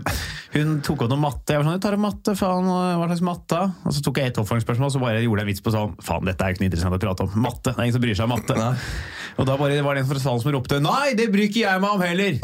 [0.56, 1.54] hun tok opp noe matte.
[1.54, 3.62] Jeg var sånn, jeg tar opp matte, faen, hva slags matte?
[3.86, 6.26] Og så tok jeg et oppfølgingsspørsmål, så bare gjorde jeg en vits på sånn, faen,
[6.26, 7.36] dette er jo ikke noe interessant å prate om.
[7.46, 8.58] Matte, det er ingen som bryr seg om matte.
[8.58, 8.74] Nei.
[9.38, 11.84] Og da bare var det en fra salen som ropte, nei, det bryr ikke jeg
[11.84, 12.40] meg om heller.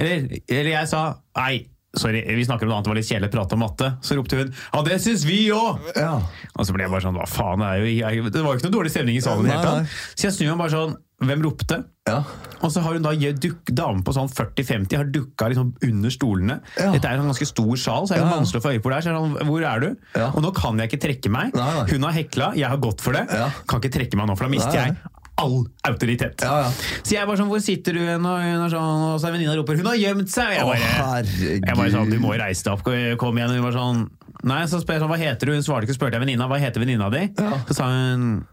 [0.00, 1.02] Eller, eller jeg sa
[1.36, 3.90] Nei, sorry, vi snakker om noe annet, det var litt kjedelig å prate om matte.
[4.06, 5.90] Så ropte hun Ja, det syns vi òg!
[5.98, 6.16] Ja.
[6.54, 7.62] Og så ble jeg bare sånn Hva faen?
[7.64, 9.46] Det, jo, jeg, det var jo ikke noe dårlig stemning i salen.
[9.46, 9.96] i det hele tatt.
[10.14, 11.76] Så jeg snur meg bare sånn Hvem ropte?
[12.08, 12.22] Ja.
[12.64, 16.56] Og så har hun da dame på sånn 40-50 har dukka liksom under stolene.
[16.80, 16.94] Ja.
[16.94, 18.92] Dette er en ganske stor sal, så er det Ja, vanskelig å få øye på
[18.94, 19.04] der.
[19.04, 19.88] Så er sånn, Hvor er du?
[20.16, 20.30] Ja.
[20.32, 21.52] Og nå kan jeg ikke trekke meg.
[21.52, 21.86] Nei, nei.
[21.92, 23.26] Hun har hekla, jeg har gått for det.
[23.36, 23.50] Ja.
[23.68, 24.96] Kan ikke trekke meg nå, for da mister jeg
[25.40, 25.56] all
[25.88, 26.44] autoritet.
[26.44, 26.70] Ja, ja.
[27.00, 28.26] Så jeg var sånn, hvor sitter du hen?
[28.28, 30.62] Og hun er sånn, og så venninna roper 'hun har gjemt seg'.
[30.64, 32.84] Og jeg bare, jeg bare sånn, du må reise deg opp,
[33.18, 33.50] kom igjen.
[33.50, 34.06] Og Hun var sånn,
[34.44, 35.52] nei, så spør jeg sånn, hva heter du?
[35.56, 37.26] Hun svarte ikke, spurte jeg venninna, hva heter venninna di?
[37.40, 37.58] Ja.
[37.68, 38.46] Så sa hun,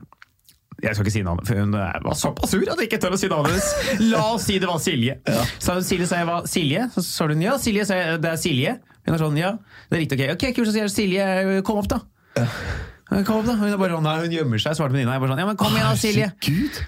[0.81, 3.17] jeg skal ikke si navnet, for hun var såpass sur at jeg ikke tør å
[3.17, 4.09] si navnet hennes.
[4.11, 5.15] La oss si det var Silje.
[5.57, 8.37] Så hun Silje sa jeg var Silje, så sa hun ja, Silje, jeg, det er
[8.37, 8.75] Silje.
[9.07, 9.55] Hun er sånn, ja,
[9.89, 10.35] det er riktig, ok.
[10.35, 12.01] Ok, kult, så sier jeg Silje, kom opp da.
[13.07, 13.53] Kom da.
[13.55, 15.13] Hun bare sånn, nei, hun gjemmer seg, svarte venninna.
[15.15, 16.25] Jeg bare sånn, ja, men kom igjen da, Silje.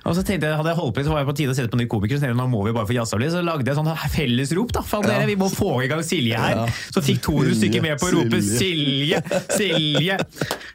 [0.04, 1.72] Og så tenkte jeg, hadde jeg holdt på så var jeg på tide å sette
[1.72, 3.32] på ny komiker, så nå må vi bare få jazza litt.
[3.32, 4.84] Så lagde jeg sånn fellesrop, da.
[4.90, 6.60] Faen dere, vi må få i gang Silje her.
[6.60, 6.68] Ja.
[6.92, 9.24] Så fikk 200 stykker med på å rope Silje.
[9.56, 10.20] Silje,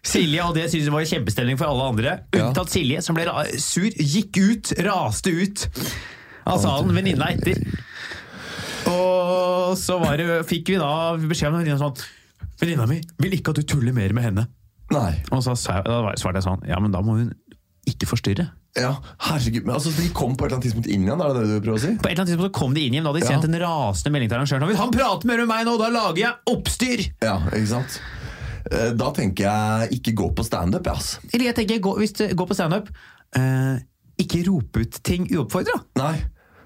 [0.01, 0.49] Silje.
[0.49, 2.17] Og det synes jeg var kjempestemning for alle andre.
[2.41, 3.29] Unntatt Silje, som ble
[3.61, 5.69] sur, gikk ut, raste ut
[6.49, 7.61] av salen, venninna etter.
[8.89, 11.97] Og så var det, fikk vi da beskjed om venninna sånn,
[12.61, 14.49] venninna mi vil ikke at du tuller mer med henne.
[14.95, 15.13] Nei.
[15.35, 17.33] Og så svarte jeg sånn, ja, men da må hun
[17.91, 18.47] ikke forstyrre.
[18.75, 18.95] Ja,
[19.29, 19.67] herregud.
[19.69, 21.67] Men altså, de kom på et eller annet tidspunkt inn igjen, er det det du
[21.67, 21.93] prøver å si?
[22.01, 23.39] På et eller annet tidspunkt så kom de inn igjen, da hadde de Ja.
[23.39, 24.77] en rasende melding til arrangøren.
[24.81, 27.05] han prater mer med meg nå, da lager jeg oppstyr!
[27.23, 28.01] Ja, ikke sant?
[28.73, 31.19] Eh, Da tenker jeg ikke gå på standup, ass.
[31.33, 32.89] Eller jeg tenker, gå, hvis du går på standup,
[33.37, 33.79] eh,
[34.19, 35.77] ikke rope ut ting uoppfordra.
[36.01, 36.17] Nei.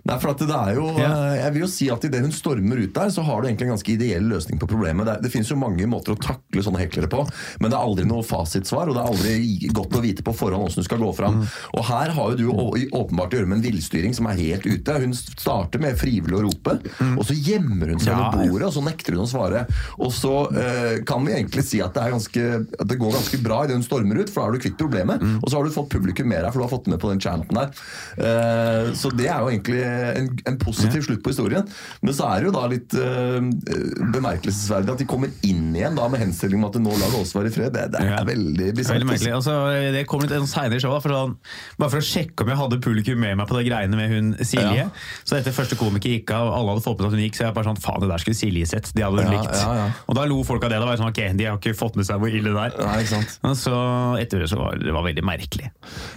[0.08, 2.80] Nei, for at det er jo, eh, jeg vil jo si at Idet hun stormer
[2.80, 5.04] ut der, så har du egentlig en ganske ideell løsning på problemet.
[5.08, 7.22] Det, det finnes jo mange måter å takle sånne heklere på,
[7.60, 8.88] men det er aldri noe fasitsvar.
[8.88, 11.42] Og det er aldri godt å vite på forhånd hvordan du skal gå fram.
[11.42, 11.46] Mm.
[11.78, 12.72] Og her har jo du å-
[13.02, 14.98] åpenbart å gjøre med en villstyring som er helt ute.
[15.04, 16.78] Hun starter med frivillig å rope,
[17.18, 18.18] og så gjemmer hun seg Mm.
[18.18, 19.66] Ja, ved bordet, og så nekter hun å svare.
[20.00, 22.44] Og så eh, kan vi egentlig si at det, er ganske,
[22.80, 25.20] at det går ganske bra idet hun stormer ut, for da har du kvitt problemet.
[25.20, 25.36] Mm.
[25.42, 27.20] Og så har du fått publikum med deg, for du har fått med på den
[27.20, 27.68] chanten der.
[28.16, 29.82] Eh, så det er jo egentlig
[30.18, 31.66] en, en positiv slutt på historien.
[32.02, 33.38] Men så er det jo da litt uh,
[34.14, 37.50] bemerkelsesverdig at de kommer inn igjen da med henstilling om at nå lar oss være
[37.50, 37.72] i fred.
[37.74, 38.22] Det, det er Ja.
[38.28, 39.04] veldig Det bisart.
[39.08, 39.32] Veldig.
[39.38, 39.54] Altså,
[39.94, 41.02] det kom litt seinere senere showet.
[41.04, 41.36] for sånn,
[41.78, 44.32] bare for å sjekke om jeg hadde publikum med meg på de greiene med hun
[44.44, 44.84] Silje.
[44.84, 44.88] Ja.
[45.24, 47.44] Så etter første komiker gikk av, alle hadde fått med seg at hun gikk, så
[47.48, 48.92] jeg bare sånn, faen, det der skulle Silje sett.
[48.94, 49.56] De hadde hun Ja, likt.
[49.62, 49.88] ja, ja.
[50.08, 50.78] Og da lo folk av det.
[50.78, 53.28] Da var jeg sånn, ok, de har ikke fått med seg hvor ille det er.
[53.48, 53.74] Og så
[54.20, 55.70] etter det så var det var veldig merkelig.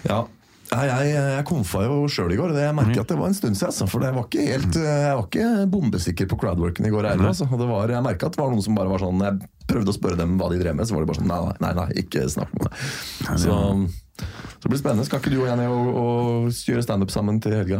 [0.07, 0.23] Ja.
[0.71, 2.49] Nei, jeg, jeg komfa jo sjøl i går.
[2.53, 3.67] og det- Jeg merker at det var en stund siden.
[3.73, 7.27] Altså, for det var ikke helt, jeg var ikke bombesikker på crowdworken i går heller.
[7.33, 7.43] Altså.
[7.49, 9.97] Det var, jeg merka at det var noen som bare var sånn Jeg prøvde å
[9.97, 12.23] spørre dem hva de drev med, så var det bare sånn Nei, nei, nei, ikke
[12.31, 12.71] snakk om det.
[13.43, 13.57] Så,
[14.61, 15.05] så det blir spennende.
[15.07, 17.79] Skal ikke du og Jenny og, og gjøre standup sammen til helga?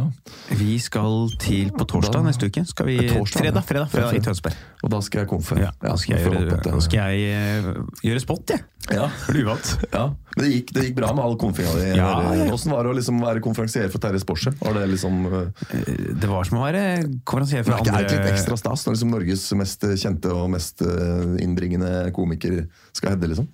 [0.58, 2.64] Vi skal til på torsdag Da- neste uke.
[2.66, 4.56] Skal vi, Torsdag, fredag, fredag, fredag i Tønsberg.
[4.82, 5.58] Og da skal jeg komfe.
[5.62, 7.68] Ja, da skal jeg gjøre, da skal jeg eh,
[8.02, 8.66] gjøre spot, jeg.
[8.90, 9.06] Ja.
[9.22, 10.04] For ja.
[10.34, 11.88] Men det gikk, det gikk bra med all konfinga di.
[12.00, 12.10] Ja.
[12.50, 14.50] Åssen var det å liksom være konferansier for Terje Sporse?
[14.58, 16.84] Var det liksom uh, Det var som å være
[17.22, 20.48] konferansier for andre Det er ikke litt ekstra stas når liksom Norges mest kjente og
[20.56, 22.64] mest eh, innbringende komiker
[22.96, 23.46] skal hedde, liksom?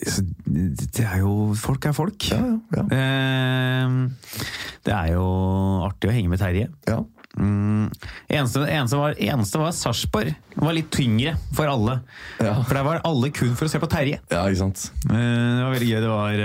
[0.00, 2.28] Det er jo Folk er folk.
[2.32, 2.84] Ja, ja, ja.
[2.96, 3.88] Eh,
[4.86, 5.24] Det er jo
[5.86, 6.68] artig å henge med Terje.
[6.88, 7.00] ja.
[7.38, 7.84] Mm,
[8.28, 10.32] eneste, eneste var, eneste var Sarpsborg.
[10.50, 12.00] Det var litt tyngre for alle.
[12.42, 12.56] Ja.
[12.66, 14.18] For der var alle kun for å se på Terje.
[14.32, 14.82] Ja, ikke sant?
[15.06, 16.00] Eh, Det var veldig gøy.
[16.02, 16.42] Det var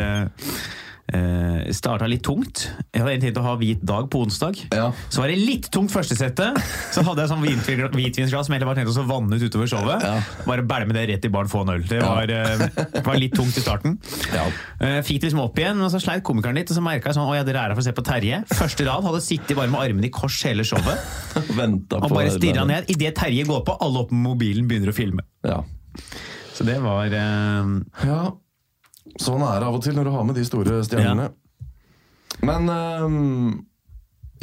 [1.13, 2.65] uh, Starta litt tungt.
[2.93, 4.57] Jeg hadde egentlig tenkt å ha hvit dag på onsdag.
[4.73, 4.87] Ja.
[5.11, 6.57] Så var det litt tungt første settet.
[6.95, 10.05] Så hadde jeg sånn hvitvin- hvitvinsglass som egentlig var tenkt å vanne ut utover showet.
[10.05, 10.15] Ja.
[10.47, 11.85] Bare bælme det rett i baren, få en øl.
[11.89, 13.97] Det var, uh, var litt tungt i starten.
[14.33, 14.45] Ja.
[14.81, 16.71] Uh, Fikk det liksom opp igjen, og så sleit komikeren litt.
[16.71, 18.41] Og så merka jeg sånn, å ja, dere er her for å se på Terje.
[18.55, 21.01] Første rad hadde sittet bare med armene i kors hele showet.
[21.35, 22.89] Og bare stirra ned.
[22.91, 25.25] Idet Terje går på, alle opp med mobilen begynner å filme.
[25.45, 25.61] Ja.
[26.55, 27.71] Så det var eh,
[28.07, 28.19] ja.
[29.21, 31.29] Sånn er det av og til når du har med de store stjernene.
[32.43, 33.65] Men um,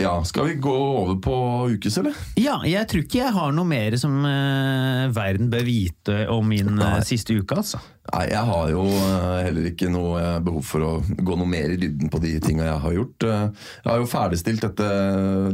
[0.00, 1.34] Ja, Skal vi gå over på
[1.74, 2.16] ukes, eller?
[2.40, 6.72] Ja, jeg tror ikke jeg har noe mer som uh, verden bør vite om min
[6.80, 6.94] Nei.
[7.06, 7.82] siste uke, altså.
[8.08, 11.76] Nei, jeg har jo uh, heller ikke noe eh, behov for å gå noe mer
[11.76, 13.28] i dybden på de tinga jeg har gjort.
[13.28, 14.90] Jeg har jo ferdigstilt dette,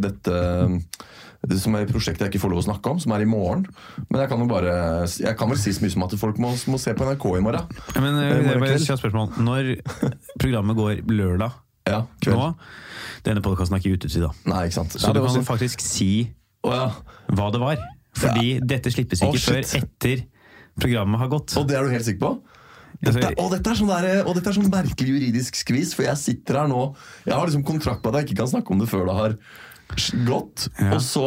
[0.06, 1.27] dette det
[1.62, 3.64] som er et prosjekt jeg ikke får lov å snakke om, som er i morgen.
[4.08, 4.72] Men jeg kan jo bare
[5.06, 7.44] Jeg kan vel si så mye som at folk må, må se på NRK i
[7.46, 7.78] morgen.
[7.94, 9.38] Ja, Men eh, Det er bare kjapt spørsmål.
[9.46, 9.70] Når
[10.42, 11.54] programmet går lørdag
[11.88, 12.36] Ja, kveld.
[12.36, 12.50] nå
[13.28, 14.32] Denne podkasten er ikke ute til da.
[14.50, 14.98] Nei, ikke sant.
[14.98, 15.46] Så Ja, du kan synd.
[15.46, 16.10] faktisk si
[16.66, 16.90] oh, ja.
[17.30, 17.80] hva det var.
[18.18, 20.22] Fordi dette slippes ikke ikke før etter
[20.78, 21.54] programmet har gått.
[21.58, 22.32] Og det er du helt sikker på?
[22.98, 26.18] Dette, og, dette er sånn der, og dette er sånn merkelig juridisk skvis, for jeg
[26.18, 26.80] sitter her nå
[27.28, 29.36] Jeg har liksom kontrakt på at jeg ikke kan snakke om det før det har
[30.28, 30.68] gått.
[30.78, 30.92] Ja.
[30.94, 31.24] Og, så,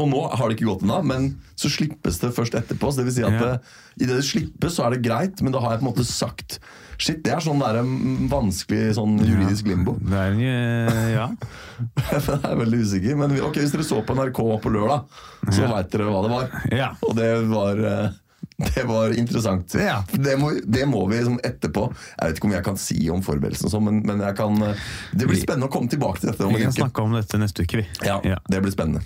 [0.00, 2.90] og nå har det ikke gått ennå, men så slippes det først etterpå.
[2.92, 3.40] Så det vil si at Ja.
[3.40, 3.60] det,
[4.02, 6.06] i det det slippes, så er det greit, men da har jeg på en måte
[6.08, 6.58] sagt
[7.02, 9.96] Shit, det er sånn der, mm, vanskelig sånn juridisk limbo.
[9.98, 11.24] Det er en, eh, ja.
[12.12, 13.16] jeg er veldig usikker.
[13.18, 15.08] Men ok, hvis dere så på NRK på lørdag,
[15.50, 15.70] så Ja.
[15.72, 16.46] veit dere hva det var.
[16.70, 16.90] Ja.
[17.02, 18.12] Og det var eh,
[18.74, 19.74] det var interessant.
[19.74, 20.02] Ja.
[20.12, 23.22] Det, må, det må vi liksom etterpå Jeg vet ikke om jeg kan si om
[23.24, 26.32] forberedelsen, og sånn, men, men jeg kan, eh, det blir spennende å komme tilbake til
[26.32, 26.46] dette.
[26.46, 27.86] om Vi kan snakke om dette neste uke, vi.
[28.06, 29.04] Ja, det blir spennende.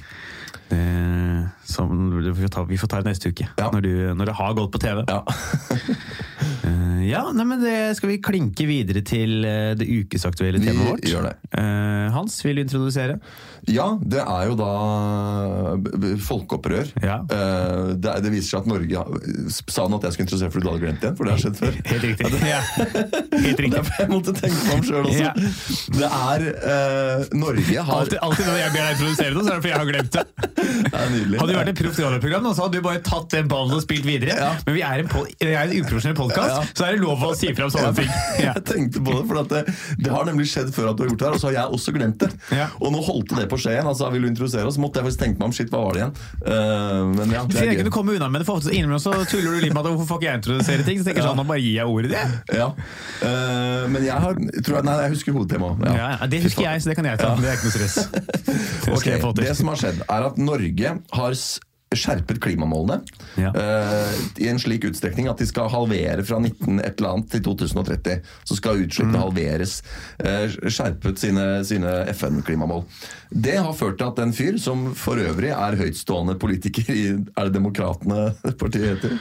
[0.67, 3.69] Det, som, vi, får ta, vi får ta det neste uke, Ja.
[3.73, 5.05] når, du, når det har gått på TV.
[5.09, 5.23] Ja.
[6.67, 11.07] Eh, ja, nei, men det skal vi klinke videre til eh, det ukesaktuelle temaet vårt.
[11.09, 11.33] gjør det.
[11.59, 13.17] Eh, Hans, vil du introdusere?
[13.71, 14.69] ja, det er jo da
[16.27, 16.91] folkeopprør.
[17.03, 17.17] Ja.
[17.31, 19.05] Eh, det, det viser seg at Norge
[19.71, 21.17] Sa han at jeg skulle introdusere for du hadde glemt det igjen?
[21.19, 21.79] For det har skjedd før.
[21.93, 22.25] Helt riktig.
[22.47, 22.61] Ja.
[22.77, 23.73] Helt riktig.
[23.79, 25.29] Derfor jeg måtte tenke meg om sjøl også.
[25.97, 29.57] Det er eh, Norge har Altid, alltid når jeg ber deg introdusere noe, så er
[29.57, 30.27] det fordi jeg har glemt det.
[30.57, 31.39] Det er nydelig.
[31.41, 34.07] Hadde du vært et proft radioprogram, så hadde du bare tatt den ballen og spilt
[34.09, 34.37] videre.
[34.39, 34.51] Ja.
[34.67, 35.11] Men vi er en,
[35.47, 36.63] er en uprofesjonell podkast, Ja.
[36.79, 38.11] så er det lov å si fra om sånne ting.
[38.41, 38.53] Ja.
[38.57, 39.63] Jeg tenkte på det, for at det,
[40.07, 41.77] det har nemlig skjedd før at du har gjort det her, og så har jeg
[41.79, 42.31] også glemt det.
[42.81, 43.89] Og nå holdt det på skje igjen.
[43.91, 44.79] Altså, vil du introdusere oss?
[44.81, 46.15] Måtte jeg faktisk tenke meg om shit, hva var det igjen?
[46.47, 47.93] Uh, men ja, det er kunne gøy.
[47.97, 50.21] komme unna med det, for ofte innimellom så tuller du litt med at hvorfor får
[50.23, 51.01] ikke jeg introdusere ting?
[51.03, 52.25] Så tenker jeg sånn, nå bare gir jeg ordet det.
[52.57, 52.69] Ja.
[53.21, 55.85] Uh, men jeg har tror jeg, Nei, jeg husker hovedtemaet.
[55.97, 57.33] Ja, ja, det husker jeg, så det kan jeg ta.
[57.41, 57.97] Det er ikke noe stress.
[58.87, 59.45] Det Ok, skal jeg få til.
[59.49, 61.35] Det som har skjedd, er at Norge har
[61.99, 63.01] skjerpet klimamålene
[63.41, 63.51] Ja.
[63.53, 67.43] uh, i en slik utstrekning at de skal halvere fra 19 et eller annet til
[67.49, 68.21] 2030.
[68.49, 69.23] Så skal utslippene Mm.
[69.27, 69.83] halveres.
[70.21, 72.85] Uh, skjerpet sine, sine FN-klimamål.
[73.31, 77.07] Det har ført til at en fyr som for øvrig er høytstående politiker i
[77.37, 78.29] Er det Demokratene
[78.61, 79.17] partiet heter?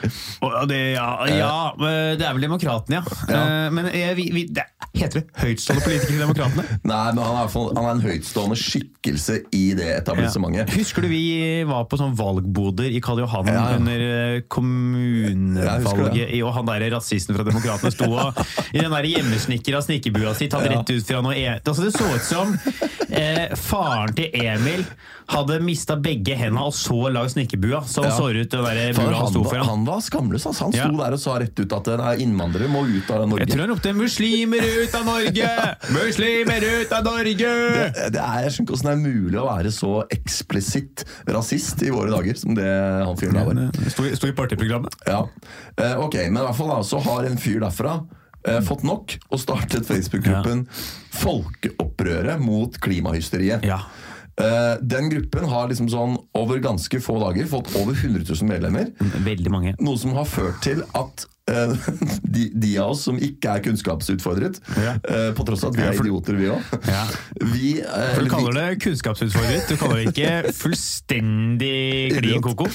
[0.69, 3.03] Det, ja, ja, eh, det er vel Demokratene, ja.
[3.29, 3.69] Ja.
[3.73, 4.63] Men vi, vi, det,
[4.95, 6.65] heter det høytstående politiker i Demokratene?
[6.91, 10.69] Nei, men han er, han er en høytstående skikkelse i det etablissementet.
[10.77, 11.23] Husker du vi
[11.67, 12.13] var på sånn
[12.65, 18.09] valgboder i Karl Johan Ja, under eh, kommunevalget, og han der rasisten fra Demokratene sto
[18.11, 18.39] og,
[18.73, 22.09] i den der hjemmesnekra snekkerbua si, tatt rett ut fra noe e altså, Det så
[22.15, 22.55] ut som
[23.09, 24.85] eh, faren til Emil
[25.31, 27.81] hadde mista begge hendene og så lag snekkerbua.
[27.89, 28.11] som Ja.
[28.13, 29.65] så ut den der bua han han, sto foran.
[29.65, 30.45] han var skamløs.
[30.45, 30.63] Altså.
[30.65, 33.45] Han sto der og sa rett ut at innvandrere må ut av Norge.
[33.45, 35.75] Jeg tror han ropte 'muslimer ut av Norge'!
[35.89, 37.35] Muslimer ut av Norge!
[37.35, 41.81] Det, det er, jeg skjønner ikke hvordan det er mulig å være så eksplisitt rasist
[41.81, 42.67] i våre dager som det
[43.05, 43.89] han fyren der var.
[43.93, 44.95] Sto, i- partiprogrammet.
[45.07, 45.21] Ja.
[45.77, 47.99] Eh, ok, Men i hvert fall da, så har en fyr derfra
[48.47, 50.65] eh, fått nok og startet Facebook-gruppen
[51.15, 53.65] Folkeopprøret mot klimahysteriet.
[53.65, 53.81] Ja.
[54.35, 58.89] Uh, den gruppen har liksom sånn over ganske få dager fått over 100 000 medlemmer.
[59.23, 59.71] Veldig mange.
[59.79, 61.23] Noe som har ført til at
[62.35, 64.95] de, de av oss som ikke er kunnskapsutfordret, Ja.
[64.97, 67.05] eh, på tross av at vi er idioter, vi òg Ja.
[67.45, 72.67] Eh, du kaller det kunnskapsutfordret, du kaller det ikke fullstendig klin koko.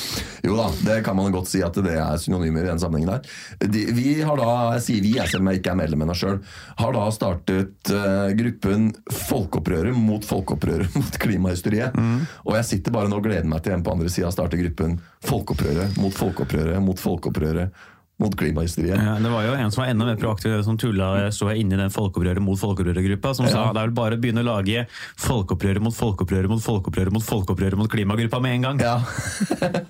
[0.47, 3.69] Jo da, det kan man godt si at det er synonymer i den sammenhengen der.
[3.73, 6.17] De, vi har da, jeg sier vi, jeg selv om jeg ikke er medlem ennå
[6.17, 6.41] sjøl,
[6.81, 8.91] har da startet uh, gruppen
[9.29, 11.97] Folkeopprøret mot folkeopprøret mot klimahysteriet.
[11.99, 12.25] Mm.
[12.47, 14.99] Og jeg sitter bare nå og gleder meg til en på andre sida starter gruppen
[15.27, 17.75] Folkeopprøret mot folkeopprøret mot folkeopprøret
[18.21, 19.01] mot klimahysteriet.
[19.01, 21.69] Ja, det var jo en som var enda mer proaktiv som tulla så jeg i
[21.73, 23.73] den folkeopprøret mot folkeopprøret-gruppa, som sa Ja.
[23.73, 27.81] det er vel bare å begynne å lage folkeopprøret mot folkeopprøret mot folkeopprøret mot folkeopprøret
[27.81, 28.81] mot klimagruppa med en gang.
[28.85, 28.97] Ja.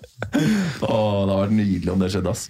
[0.80, 2.48] Åh, det har vært nydelig om det skjedde, ass.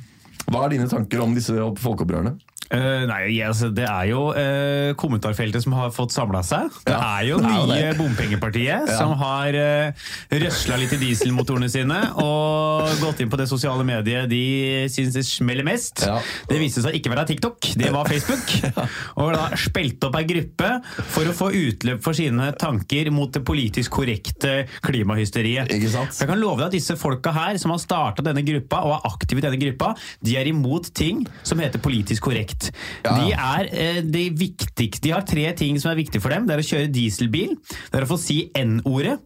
[0.51, 2.37] Hva er dine tanker om disse folkeopprørene?
[2.71, 6.69] Eh, nei, yes, Det er jo uh, kommentarfeltet som har fått samla seg.
[6.87, 7.97] Det Ja, er jo det er jo nye det.
[7.99, 8.97] bompengepartiet Ja.
[8.97, 14.29] som har uh, røsla litt i dieselmotorene sine og gått inn på det sosiale mediet
[14.31, 16.05] de syns det smeller mest.
[16.07, 16.21] Ja.
[16.47, 18.47] Det viste seg ikke være TikTok, det var Facebook.
[19.21, 20.71] Og da spilte opp ei gruppe
[21.11, 25.71] for å få utløp for sine tanker mot det politisk korrekte klimahysteriet.
[25.75, 26.15] Ikke sant?
[26.23, 29.11] Jeg kan love deg at disse folka her som har starta denne gruppa og er
[29.11, 32.60] aktive i denne gruppa, de er imot ting som heter politisk korrekt.
[33.05, 33.15] Ja.
[33.17, 36.47] De er, eh, det viktigste De har tre ting som er viktig for dem.
[36.47, 37.57] Det er å kjøre dieselbil,
[37.91, 39.19] det er å få si N-ordet,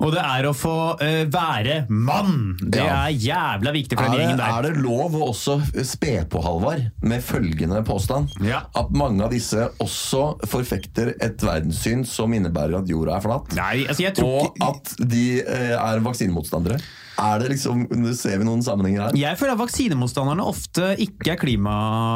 [0.00, 2.56] og det er å få uh, være mann.
[2.62, 3.06] Det Ja.
[3.08, 4.54] er jævla viktig for den gjengen der.
[4.58, 8.30] er det lov å også spe på, Halvard, med følgende påstand?
[8.46, 8.62] Ja.
[8.74, 13.52] At mange av disse også forfekter et verdenssyn som innebærer at jorda er flat?
[13.58, 16.80] Nei, altså jeg tror Og at de uh, er vaksinemotstandere?
[17.20, 17.82] Er det liksom,
[18.16, 19.16] Ser vi noen sammenhenger her?
[19.18, 21.74] jeg føler at vaksinemotstanderne ofte ikke er klima...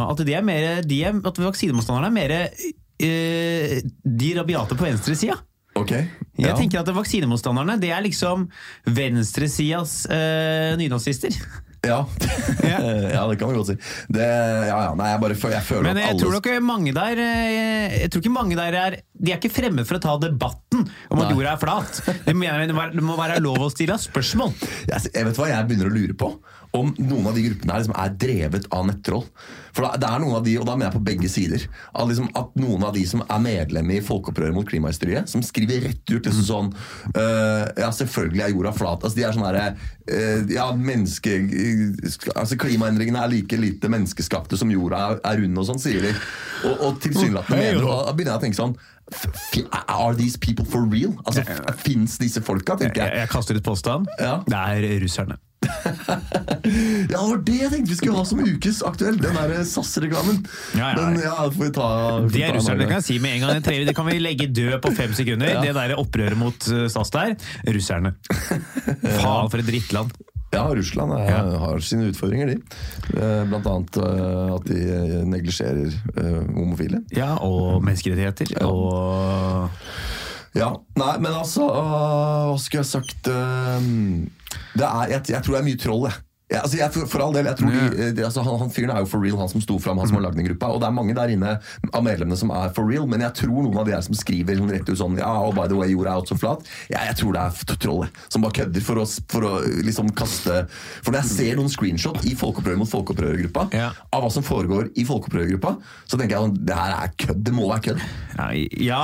[0.09, 2.33] At, de er mer, de er, at vaksinemotstanderne er mer
[3.05, 5.37] uh, de rabiate på venstresida.
[5.74, 5.92] Ok.
[5.94, 6.54] Jeg ja.
[6.58, 8.48] tenker at vaksinemotstanderne det er liksom
[8.87, 11.34] venstresidas øh, nynazister.
[11.84, 12.04] Ja.
[12.64, 13.26] Ja.
[13.28, 13.76] det kan du godt si.
[14.08, 16.94] Det, ja, ja, nei, jeg bare jeg føler Men at jeg alle tror ikke mange
[16.96, 20.14] der eh, Jeg tror ikke mange der er De er ikke fremme for å ta
[20.22, 21.34] debatten om at Nei.
[21.37, 22.00] jorda er flat.
[22.24, 24.54] Det, mener, det må være lov å stille spørsmål.
[24.88, 26.30] jeg, jeg vet hva jeg begynner å lure på.
[26.74, 29.26] Om noen av de gruppene her liksom er drevet av nettroll.
[29.74, 32.28] For det er noen av de, og da mener jeg på begge sider, at, liksom,
[32.38, 36.28] at noen av de som er medlemmer i Folkeopprøret mot klimahysteriet, som skriver rett ut
[36.28, 36.70] liksom sånn
[37.14, 39.02] øh, Ja, selvfølgelig er jorda flat.
[39.02, 41.37] Altså, de er sånn herre øh, Ja, menneske...
[42.34, 46.14] Altså, klimaendringene er like lite menneskeskapte som jorda er, er rund og sånn, sier de.
[46.68, 48.76] Og, og tilsynelatende mener og Da begynner jeg å tenke sånn
[49.90, 51.12] Are these people for real?
[51.26, 51.42] Altså,
[51.82, 53.24] Fins disse folka, tenker Jeg, jeg.
[53.26, 54.08] jeg kaster ut påstand.
[54.18, 54.38] Ja.
[54.46, 55.37] Det er russerne.
[56.64, 59.18] Ja, det var det jeg tenkte vi skulle ha som ukes aktuell.
[59.20, 60.38] Den der SAS-reklamen.
[60.79, 61.09] Ja, ja.
[61.20, 61.88] Ja, det får vi ta.
[62.24, 63.59] får De er russerne, det kan jeg si med en gang.
[63.59, 65.53] Det, tre- det kan vi legge død på fem sekunder.
[65.57, 65.61] Ja.
[65.64, 67.35] Det der opprøret mot eh, SAS der.
[67.68, 68.14] Russerne.
[69.20, 70.14] Faen, for et drittland.
[70.55, 71.38] Ja, Russland er, Ja.
[71.64, 72.59] har sine utfordringer, de.
[73.18, 77.03] Eh, Blant annet eh, at de eh, neglisjerer eh, homofile.
[77.16, 78.57] Ja, og menneskerettigheter.
[78.64, 79.70] Og
[80.55, 83.27] Ja, Nei, men altså Hva skulle jeg sagt
[84.82, 86.22] er, jeg, jeg tror det er mye troll, jeg.
[86.52, 88.68] Ja, altså jeg, for, for all del, jeg tror de, eh, de, altså han, han
[88.70, 90.68] fyren er jo for real, han som sto fram, han som har lagd den gruppa.
[90.74, 91.54] Og det er mange der inne
[91.88, 94.60] av medlemmene som er for real, men jeg tror noen av de her som skriver
[94.60, 96.68] sånn rett ut sånn Ja, oh, by the way, jorda er out så flat.
[96.92, 99.54] Ja, jeg tror det er troll, som bare kødder for å, for å
[99.88, 103.88] liksom kaste For når jeg ser noen screenshot i Folkeopprøret mot Folkeopprørergruppa, Ja.
[104.12, 107.42] av hva som foregår i Folkeopprørergruppa, så tenker jeg sånn Det her er kødd.
[107.48, 108.06] Det må være kødd.
[108.37, 108.52] Ja,
[108.92, 109.02] ja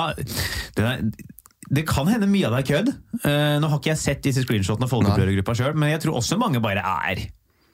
[0.76, 1.04] det, er,
[1.70, 2.88] det kan hende mye av det er kødd.
[3.22, 6.38] Uh, nå har ikke jeg sett disse screenshotene av folkeopprørergruppa sjøl, men jeg tror også
[6.40, 7.26] mange bare er.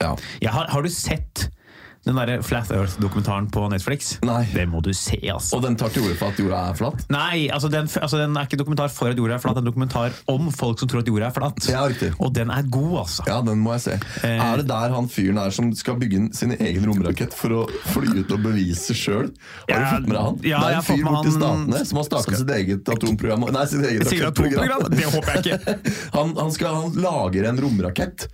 [0.02, 0.12] Ja.
[0.52, 1.46] Har, har du sett
[2.06, 4.12] den der Flat Earth-dokumentaren på Netflix?
[4.26, 4.44] Nei.
[4.54, 5.58] Det må du se, altså.
[5.58, 7.02] Og den tar til orde for at jorda er flat?
[7.10, 9.66] Nei, altså den, altså den er ikke dokumentar for at jorda er flat, det er
[9.66, 11.68] en dokumentar om folk som tror at jorda er flat.
[11.70, 12.12] Ja, riktig.
[12.22, 13.26] Og den er god, altså.
[13.26, 13.98] Ja, den må jeg se.
[14.22, 14.38] Eh.
[14.46, 18.22] Er det der han fyren er som skal bygge sin egen romrakett for å fly
[18.22, 19.32] ut og bevise sjøl?
[19.66, 20.42] Har du fått med deg han?
[20.46, 23.86] ja, det er en fyr borti Statene som har startet sitt eget atomprogram Nei, sitt
[23.86, 24.86] eget atomprogram?
[24.94, 25.78] Det håper jeg ikke.
[26.16, 28.28] Han, han, skal, han lager en romrakett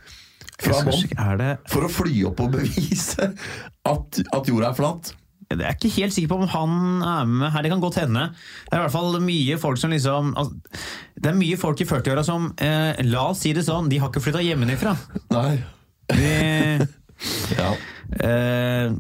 [0.63, 5.13] fra bånn det for å fly opp og bevise at, at jorda er flat.
[5.53, 7.65] Jeg er ikke helt sikker på om han er med her.
[7.67, 8.23] Det kan godt hende.
[8.65, 10.79] Det er i hvert fall mye folk som liksom altså,
[11.13, 14.09] Det er mye folk i 40-åra som eh, La oss si det sånn, de har
[14.09, 14.95] ikke flytta hjemmefra.
[15.35, 15.59] Nei.
[16.09, 16.33] De,
[17.61, 17.69] Ja.
[18.25, 18.95] eh,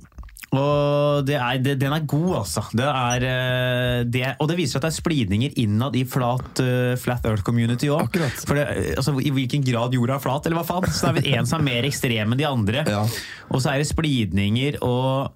[0.53, 2.67] og det er, det, den er god, altså.
[2.77, 6.93] Det er, eh, det og det viser at det er splidninger innad i flat, uh,
[7.01, 8.19] flat earth community òg.
[8.21, 10.89] Eh, altså, I hvilken grad jorda er flat, eller hva faen?
[10.93, 12.85] Så det er vel en som er mer ekstrem enn de andre.
[12.85, 13.01] Ja.
[13.49, 15.33] Og så er det splidninger og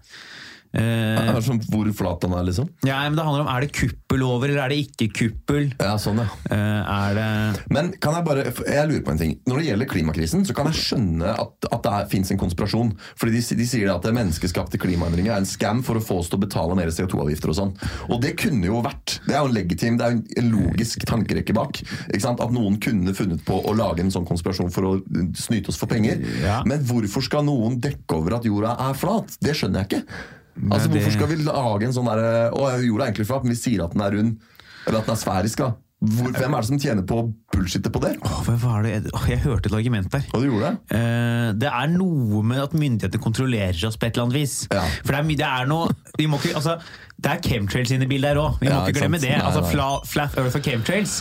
[0.77, 2.69] eh, Er sånn hvor flat han er, liksom?
[2.87, 5.71] Ja, men Det handler om er det kuppel over, eller er det ikke kuppel?
[5.81, 6.29] Ja, sånn, ja.
[6.53, 9.35] Eh, er det Men kan jeg bare, jeg lurer på en ting.
[9.49, 12.93] Når det gjelder klimakrisen, så kan jeg skjønne at, at det fins en konspirasjon.
[13.19, 16.31] Fordi de, de sier at det menneskeskapte klimaendringer er en scam for å få oss
[16.33, 17.75] til å betale mer CO2-avgifter og sånn.
[18.11, 19.19] Og det kunne jo vært.
[19.27, 21.83] Det er jo en legitim, det er jo en logisk tankerekke bak.
[22.11, 22.43] Ikke sant?
[22.45, 24.95] At noen kunne funnet på å lage en sånn konspirasjon for å
[25.39, 26.23] snyte oss for penger.
[26.43, 26.61] Ja.
[26.69, 29.37] Men hvorfor skal noen dekke over at jorda er flat?
[29.43, 30.35] Det skjønner jeg ikke.
[30.71, 33.59] Altså, Hvorfor skal vi lage en sånn derre Å, jorda er egentlig flat, men vi
[33.61, 34.39] sier at den er rund.
[34.87, 35.75] Eller at den er sfærisk, da.
[35.97, 37.23] Hvor, hvem er det som tjener på å
[37.55, 38.11] bullshitte på det?
[38.21, 38.99] Åh, hva var det?
[39.17, 40.27] Åh, jeg hørte et argument der.
[40.37, 40.99] Og du gjorde det?
[40.99, 44.59] Eh, det er noe med at myndighetene kontrollerer oss på et eller annet vis.
[44.69, 44.83] Ja.
[45.07, 46.77] For det er, det er noe vi må ikke, altså,
[47.17, 48.59] Det er chemtrails inne i bildet her òg.
[48.61, 49.25] Vi må Ja, ikke glemme sant.
[49.25, 49.39] det.
[49.39, 49.71] Nei, altså nei.
[49.73, 51.15] fla, Flat Earth og chemtrails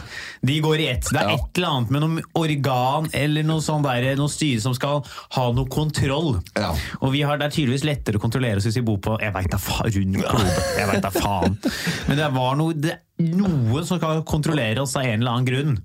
[0.45, 1.07] de går i ett.
[1.07, 1.35] Det er Ja.
[1.39, 5.05] et eller annet med noe organ eller noe sånn der, noe styre som skal
[5.38, 6.41] ha noe kontroll.
[6.59, 6.73] Ja.
[6.99, 9.31] Og vi har, det er tydeligvis lettere å kontrollere oss hvis vi bor på jeg
[9.39, 10.59] vet da faen, rund klode.
[10.81, 11.57] Jeg veit da faen.
[12.11, 15.75] Men det var noe, det, noen som skal kontrollere oss av en eller annen grunn.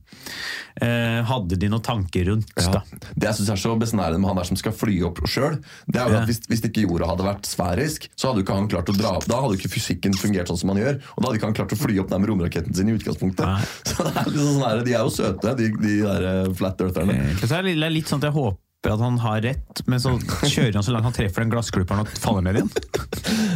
[0.81, 2.83] Eh, hadde de noen tanker rundt Ja.
[3.15, 6.01] Det jeg synes er så besnærende med han der som skal fly opp sjøl, det
[6.01, 6.21] er jo Ja.
[6.23, 9.17] at hvis, hvis ikke jorda hadde vært sfærisk, så hadde ikke han klart å dra
[9.19, 9.27] opp.
[9.27, 11.73] Da hadde ikke fysikken fungert sånn som han gjør, og da hadde ikke han klart
[11.77, 13.47] å fly opp den med romraketten sin i utgangspunktet.
[13.47, 13.59] Ja.
[13.91, 16.81] Så det er liksom sånn her, De er jo søte, de, de der eh, flat
[16.81, 17.19] eartherne.
[17.43, 20.15] Er det er litt sånn at jeg håper tipper at han har rett, men så
[20.49, 22.71] kjører han så langt han treffer den glassklupperen og faller ned igjen.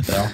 [0.05, 0.27] Ja.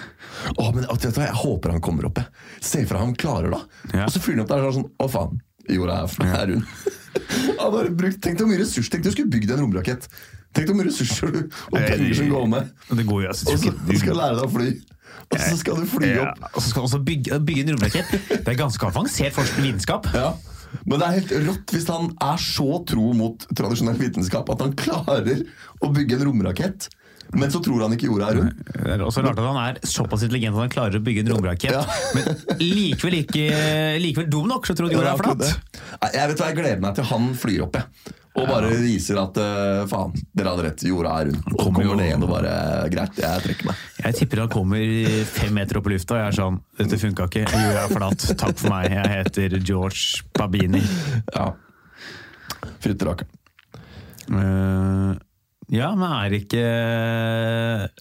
[0.56, 2.18] Åh, men vet du Jeg håper han kommer opp.
[2.18, 2.26] Jeg.
[2.64, 3.60] Se for deg han klarer det.
[3.92, 4.06] Ja.
[4.06, 5.40] Og så fyrer han opp der og sånn Å, faen.
[5.70, 6.64] Jorda er, er rund.
[7.60, 10.08] Han har brukt, Tenk deg hvor mye ressurser Tenk du skulle bygd en romrakett.
[10.56, 12.72] Tenk deg hvor mye ressurser du, og penger som går med.
[12.88, 13.60] Det går jo, jeg altså, Og
[13.92, 14.70] så skal lære deg å fly.
[15.30, 16.44] Og så skal du fly Ja, opp.
[16.56, 18.14] og så skal du også bygge, bygge en romrakett.
[18.28, 20.08] Det er ganske avansert forskning vitenskap.
[20.14, 20.32] Ja.
[20.86, 24.74] Men det er helt rått hvis han er så tro mot tradisjonell vitenskap at han
[24.78, 25.42] klarer
[25.82, 26.88] å bygge en romrakett,
[27.34, 28.62] men så tror han ikke jorda er rund.
[28.74, 31.32] Det er også rart at han er såpass intelligent at han klarer å bygge en
[31.34, 31.74] romrakett.
[31.76, 31.84] Ja.
[32.16, 33.44] Men likevel ikke
[34.02, 35.44] likevel dum nok, så tror du jorda er flat.
[36.16, 38.16] Jeg vet hva, jeg gleder meg til han flyr opp, jeg.
[38.40, 41.40] Og bare viser at uh, faen, dere hadde rett, jorda er rund.
[41.50, 42.52] Og Kommer jo- igjen og bare
[42.92, 43.80] Greit, jeg trekker meg.
[44.04, 47.26] Jeg tipper han kommer fem meter opp i lufta, og jeg er sånn Dette funka
[47.30, 47.42] ikke.
[47.50, 48.28] Jorda er flat.
[48.42, 48.94] Takk for meg.
[48.94, 50.82] Jeg heter George Babini.
[51.34, 51.50] Ja.
[52.80, 53.36] Fytterakkeren.
[54.30, 55.18] Eh,
[55.70, 56.60] ja, men er ikke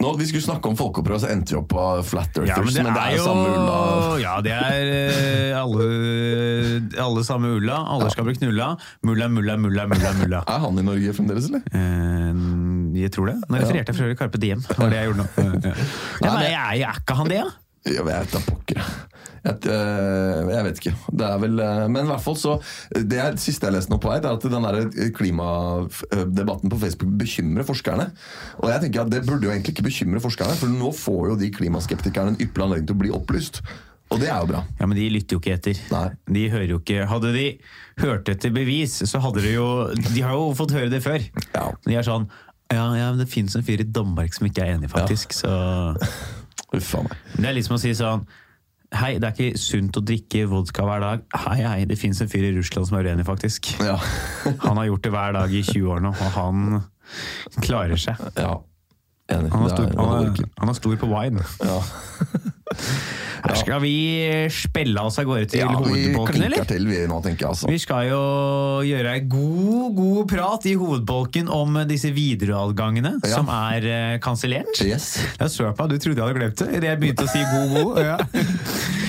[0.01, 2.49] Nå, Vi skulle snakke om folkeopprør, så endte vi opp på Flat Earthers.
[2.49, 3.75] Ja, men det, er, jo samme ulla.
[4.23, 5.85] Ja, det er eh, alle,
[7.05, 7.77] alle samme ulla.
[7.93, 8.71] Alle skal bli knulla.
[9.05, 10.15] Mulla, mulla, mulla, mulla.
[10.17, 10.43] mulla.
[10.49, 11.65] Er han i Norge fremdeles, eller?
[11.77, 12.43] Eh,
[13.03, 13.37] jeg tror det.
[13.45, 14.65] Nå refererte jeg for øvrig Carpe Diem.
[14.65, 15.29] Det var det jeg gjorde nå.
[15.37, 15.73] Ja,
[16.25, 16.33] ja.
[16.33, 17.57] men er, er ikke han det, da?
[17.87, 18.81] Jeg vet da pokker.
[19.39, 20.93] Jeg, eh, jeg vet ikke.
[21.15, 22.57] Det er vel eh, Men i hvert fall så
[22.91, 26.79] Det er, siste jeg leste nå på vei, det er at den der klimadebatten på
[26.81, 28.09] Facebook bekymrer forskerne.
[28.59, 31.37] Og jeg tenker at det burde jo egentlig ikke bekymre forskerne, for nå får jo
[31.39, 33.61] de klimaskeptikerne en ypperlig anledning til å bli opplyst.
[34.09, 34.63] Og det er jo bra.
[34.79, 35.79] Ja, Men de lytter jo ikke etter.
[35.93, 36.05] Nei.
[36.33, 37.47] De hører jo ikke Hadde de
[38.01, 41.21] hørt etter bevis, så hadde de jo De har jo fått høre det før.
[41.53, 41.69] Ja.
[41.85, 42.29] De er sånn
[42.69, 45.33] ja, ja, men det fins en fyr i Danmark som ikke er enig, faktisk.
[45.33, 45.49] Så
[46.75, 47.17] Uff a meg.
[47.35, 48.27] Det er litt som å si sånn
[48.89, 51.25] Hei, det er ikke sunt å drikke vodka hver dag.
[51.43, 53.69] Hei, hei, det fins en fyr i Russland som er uenig, faktisk.
[53.85, 53.99] Ja.
[54.65, 56.79] Han har gjort det hver dag i 20 år nå, og han
[57.61, 58.17] klarer seg.
[58.33, 58.55] ja.
[59.29, 59.51] Enig.
[59.53, 61.43] Han er stor, han er, han er stor på wine.
[61.61, 61.77] Ja.
[63.39, 63.93] Her skal vi
[64.53, 66.65] spille oss av gårde til ja, hovedbolken, eller?
[66.69, 67.49] til vi nå, tenker jeg.
[67.53, 67.69] altså.
[67.71, 68.19] Vi skal jo
[68.87, 73.33] gjøre ei god, god prat i hovedbolken om disse videreadgangene Ja.
[73.37, 74.75] som er uh, kansellert.
[74.83, 75.11] Yes.
[75.39, 77.77] Jeg så på, du trodde jeg hadde glemt det idet jeg begynte å si god,
[77.77, 78.03] god.
[78.03, 78.17] Ja.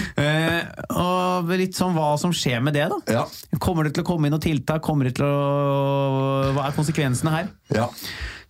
[1.46, 2.98] Litt sånn hva som skjer med det, da.
[3.12, 3.24] Ja.
[3.58, 4.82] Kommer det til å komme inn noen tiltak?
[4.82, 7.48] Kommer det til å Hva er konsekvensene her?
[7.74, 7.88] ja.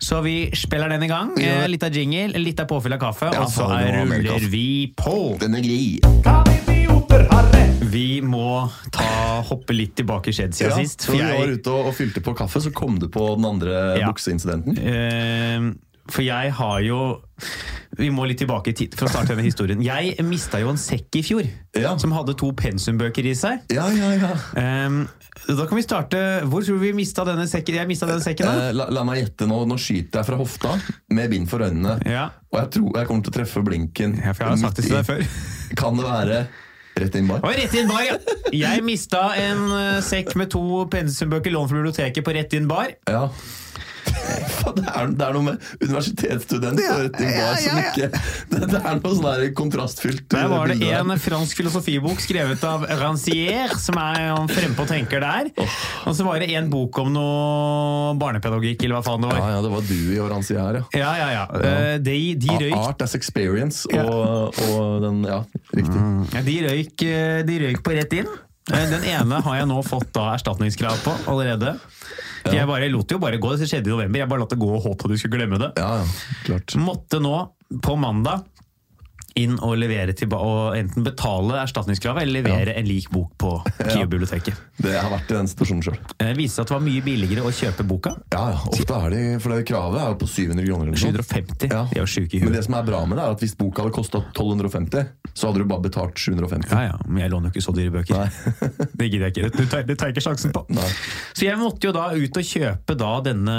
[0.01, 1.35] Så vi spiller den i gang.
[1.37, 4.91] gjør Eh, litt av jingle, litt av påfyll av kaffe, Ja, og så ruller vi
[4.97, 5.37] på.
[5.39, 5.99] Den er grei.
[7.91, 11.05] Vi må ta, hoppe litt tilbake i skjedd siden Ja, sist.
[11.05, 13.99] for vi var ute og, og fylte på kaffe, så kom du på den andre
[13.99, 14.07] Ja.
[14.09, 14.77] bukseincidenten.
[14.77, 15.71] eh,
[16.09, 16.99] for jeg har jo
[17.99, 19.81] Vi må litt tilbake i tid for å starte denne historien.
[19.83, 21.43] Jeg mista jo en sekk i fjor
[21.75, 21.97] Ja.
[21.99, 23.65] som hadde to pensumbøker i seg.
[23.69, 24.29] Ja, ja, ja.
[24.87, 25.01] Um,
[25.47, 27.75] da kan vi starte Hvor tror du vi mista denne sekken?
[27.75, 28.69] Jeg mista denne sekken, da?
[28.69, 29.59] Eh, la, la meg gjette nå.
[29.67, 30.73] Nå skyter jeg fra hofta
[31.11, 31.97] med bind for øynene.
[32.07, 32.29] Ja.
[32.51, 34.15] Og jeg tror jeg kommer til å treffe blinken.
[34.23, 35.25] Ja, for jeg har sagt det til deg før.
[35.81, 36.41] Kan det være
[37.01, 37.43] rett inn bar?
[37.43, 38.17] Og rett inn bar, ja!
[38.55, 42.91] Jeg mista en eh, sekk med to pensumbøker lånt fra biblioteket på rett inn bar.
[43.11, 43.27] Ja.
[44.71, 48.09] Det er, det er noe med universitetsstudent og ja, ja, som Det,
[48.71, 53.97] det er noe sånn kontrastfylt Der var det en fransk filosofibok skrevet av Rancière, som
[54.01, 55.49] er en frempå tenker der.
[56.07, 59.41] Og så var det en bok om noe barnepedagogikk, eller hva faen det var.
[59.55, 61.01] ja, det var Dewey og Rancière, ja.
[61.01, 61.43] Ja, ja, ja.
[61.71, 64.05] Eh, De, de røyk Art as experience Ja.
[64.05, 65.41] og, og den Ja,
[65.75, 66.05] riktig.
[66.35, 68.29] Ja, de røyk, eh, de røyk på rett inn.
[68.71, 71.75] Eh, Den ene har jeg nå fått da erstatningskrav på allerede.
[72.41, 74.21] For Jeg bare lot det jo bare gå, det skjedde i november.
[74.23, 75.71] Jeg bare lot det gå og håpet at du skulle glemme det.
[75.77, 76.75] Ja, ja, klart.
[76.81, 77.35] Måtte nå
[77.81, 78.47] på mandag
[79.39, 83.51] inn og levere til, og enten betale erstatningskravet eller levere en lik bok på
[83.91, 84.57] KIO-biblioteket.
[84.81, 85.99] Det har vært i den situasjonen sjøl.
[86.17, 88.13] Det viste seg at det var mye billigere å kjøpe boka.
[88.33, 90.89] Ja, ja, ofte er de For det kravet er jo på 700 kroner.
[90.91, 91.71] eller 750.
[91.71, 91.83] Ja.
[91.91, 93.85] De er sjuke i Men det som er bra med det, er at hvis boka
[93.85, 96.71] hadde kosta 1250, så hadde du bare betalt 750.
[96.73, 98.27] Ja, ja, men jeg låner jo ikke så dyre bøker.
[98.99, 99.51] det gidder jeg ikke.
[99.55, 100.65] Det tar, det tar jeg ikke sjansen på.
[100.75, 100.89] Nei.
[101.37, 103.57] Så jeg måtte jo da ut og kjøpe da denne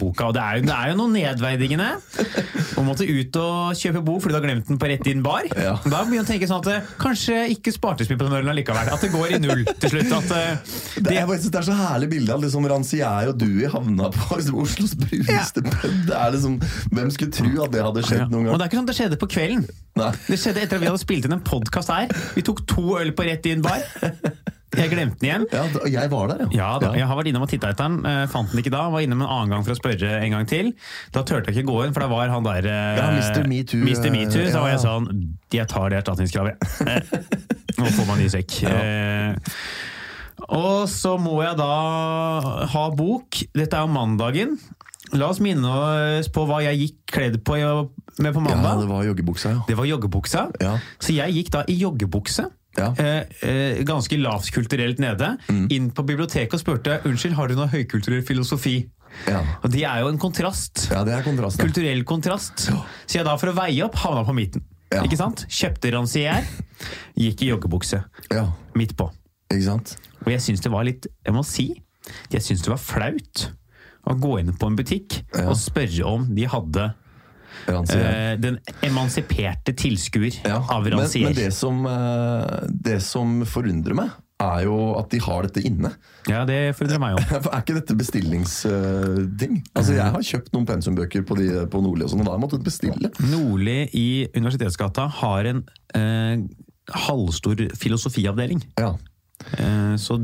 [0.00, 1.90] boka, og det er jo, det er jo noe nedverdigende.
[2.78, 5.46] Å måtte ut og kjøpe bok fordi du har glemt den på rett inn bar.
[5.58, 5.74] Ja.
[5.84, 8.90] Da begynner å tenke sånn at kanskje ikke sparte vi på den ølen likevel.
[8.94, 10.12] At det går i null til slutt.
[10.18, 10.44] At det,
[11.08, 14.60] Det, er, det er så herlig bilde av liksom Rancière og Dewey havna på liksom,
[14.64, 16.12] Oslos bruneste pub.
[16.14, 16.58] Er liksom,
[16.94, 18.30] Hvem skulle tro at det hadde skjedd ja.
[18.32, 18.58] noen Og gang?
[18.58, 19.66] det er ikke sånn det skjedde på kvelden.
[19.98, 20.12] Nei.
[20.28, 22.12] Det skjedde etter at vi hadde spilt inn en podkast her.
[22.36, 23.82] Vi tok to øl på rett inn bar.
[24.76, 25.44] Jeg glemte den igjen.
[25.52, 28.26] Ja, jeg var der, Ja da, Jeg har vært innom og titta etter den, eh,
[28.28, 28.82] fant den ikke da.
[28.92, 30.72] Var innom en annen gang for å spørre en gang til.
[31.14, 33.48] Da turte jeg ikke gå inn, for da var han der eh, Ja, Mr.
[33.48, 33.80] Metoo.
[33.80, 34.10] Mr.
[34.12, 35.08] Me Too, eh, Så var jeg sånn
[35.56, 36.68] Jeg tar det erstatningskravet.
[36.84, 37.00] Eh,
[37.78, 38.58] Nå får man ny sekk.
[38.68, 39.36] Eh,
[40.48, 41.72] Og så må jeg da
[42.72, 43.40] ha bok.
[43.56, 44.58] Dette er jo mandagen.
[45.16, 48.64] La oss minne oss på hva jeg gikk kledd på med på mandag.
[48.74, 49.60] Ja, det var joggebuksa, ja.
[49.68, 50.46] Det var joggebuksa.
[50.60, 50.74] Ja.
[51.00, 52.48] Så jeg gikk da i joggebukse.
[52.78, 52.92] Ja.
[52.94, 55.32] Eh, eh, ganske lavt kulturelt nede.
[55.50, 55.66] Mm.
[55.74, 58.78] Inn på biblioteket og spurte unnskyld, har du noe høykulturell filosofi.
[59.26, 59.40] Ja.
[59.64, 60.86] Og det er jo en kontrast.
[60.92, 62.68] ja, det er kontrast Kulturell kontrast.
[62.68, 64.62] Så jeg da for å veie opp havna på midten.
[64.92, 65.02] Ja.
[65.04, 65.42] Ikke sant?
[65.52, 66.44] Kjøpte rancier,
[67.18, 68.02] gikk i joggebukse.
[68.32, 68.46] Ja,
[68.78, 69.10] Midt på.
[69.50, 69.96] ikke sant?
[70.24, 71.66] Og jeg syns det var litt Jeg må si,
[72.32, 73.48] jeg syns det var flaut
[74.08, 76.86] å gå inn på en butikk og spørre om de hadde
[77.68, 78.56] Eh, den
[78.86, 81.28] emansiperte tilskuer Ja, av men, rancier.
[81.28, 84.10] men det som, eh, det som forundrer meg,
[84.40, 85.90] er jo at de har dette inne.
[86.30, 87.24] Ja, det forundrer meg jo.
[87.50, 89.58] Er ikke dette bestillingsting?
[89.74, 92.38] Altså, jeg har kjøpt noen pensumbøker på, de, på Nordli, og sånn, og da har
[92.38, 93.10] jeg måttet bestille.
[93.32, 94.06] Nordli i
[94.36, 95.64] Universitetsgata har en
[95.98, 96.46] eh,
[97.08, 98.62] halvstor filosofiavdeling.
[98.78, 98.94] Ja,
[99.98, 100.16] så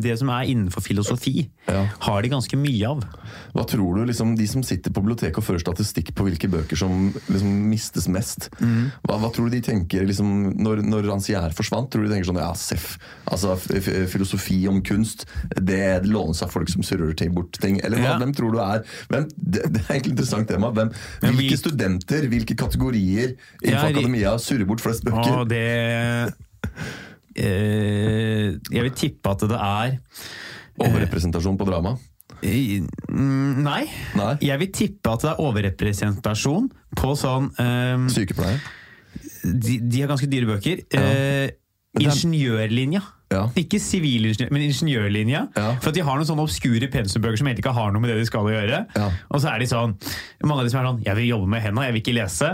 [0.00, 1.88] det som er innenfor filosofi, Ja.
[2.00, 3.00] har de ganske mye av.
[3.54, 6.76] Hva tror du, liksom, De som sitter på biblioteket og fører statistikk på hvilke bøker
[6.78, 11.90] som liksom, mistes mest, hva, hva tror du de tenker liksom, når, når Rancière forsvant?
[11.90, 12.98] Tror du de tenker sånn Ja, seff.
[13.26, 13.56] Altså,
[14.08, 15.26] filosofi om kunst,
[15.58, 17.80] det lånes av folk som surrer til bort ting.
[17.84, 18.18] Eller hva, Ja.
[18.18, 20.70] hvem tror du er hvem, det, det er egentlig et interessant tema.
[20.70, 25.42] Hvem, hvilke vi- studenter, hvilke kategorier innenfor ja, akademia surrer bort flest bøker?
[25.42, 26.30] Å, det eh,
[27.36, 29.98] Jeg vil tippe at det er
[30.76, 31.94] Overrepresentasjon på drama?
[32.44, 33.84] eh, mm, Nei.
[34.18, 34.32] Nei.
[34.44, 38.60] Jeg vil tippe at det er overrepresentasjon på sånn um, Sykepleier?
[39.46, 40.82] de, de har ganske dyre bøker.
[40.96, 41.54] Eh,
[42.00, 43.02] ingeniørlinja.
[43.32, 43.42] Ja.
[43.58, 45.40] Ikke sivilingeniør, men ingeniørlinja.
[45.56, 45.70] Ja.
[45.82, 48.20] For at de har noen sånne obskure pensumbøker som egentlig ikke har noe med det
[48.20, 48.84] de skal å gjøre.
[48.94, 49.08] Ja.
[49.34, 49.96] Og så er de sånn
[50.46, 52.50] Mange av de som er sånn Jeg vil jobbe med henda, jeg vil ikke lese.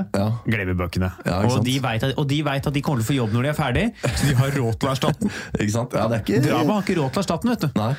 [0.47, 1.11] Glemmer bøkene.
[1.43, 3.49] Og, de vet at, og de vet at de kommer til å få jobb når
[3.49, 5.35] de er ferdig, så de har råd til å erstatte den.
[6.23, 6.39] Ikke?
[6.39, 7.81] Er Drama har ikke råd til å erstatte den, vet du.
[7.81, 7.93] Nei.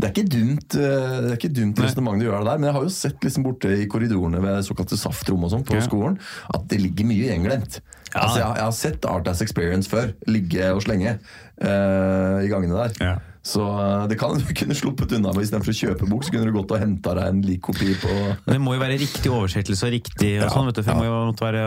[0.00, 2.70] Det er ikke dumt, eh, det er ikke dumt resonnement du gjør det der, men
[2.70, 6.16] jeg har jo sett liksom borte i korridorene ved såkalte saftrom og sånn på skolen,
[6.54, 7.80] at det ligger mye gjenglemt.
[8.14, 8.20] Ja.
[8.26, 11.16] Altså, jeg, har- jeg har sett Art as Experience før, ligge og slenge
[11.62, 12.96] uh, i gangene der.
[13.00, 13.16] Ja.
[13.40, 16.50] Så eh, det kan du kunne sluppet unna med istedenfor å kjøpe bok, så kunne
[16.50, 18.10] du gått og henta deg en lik kopi på
[18.44, 21.06] Det må jo være riktig oversettelse og riktig og sånn, vet du, for det må
[21.08, 21.62] jo måtte være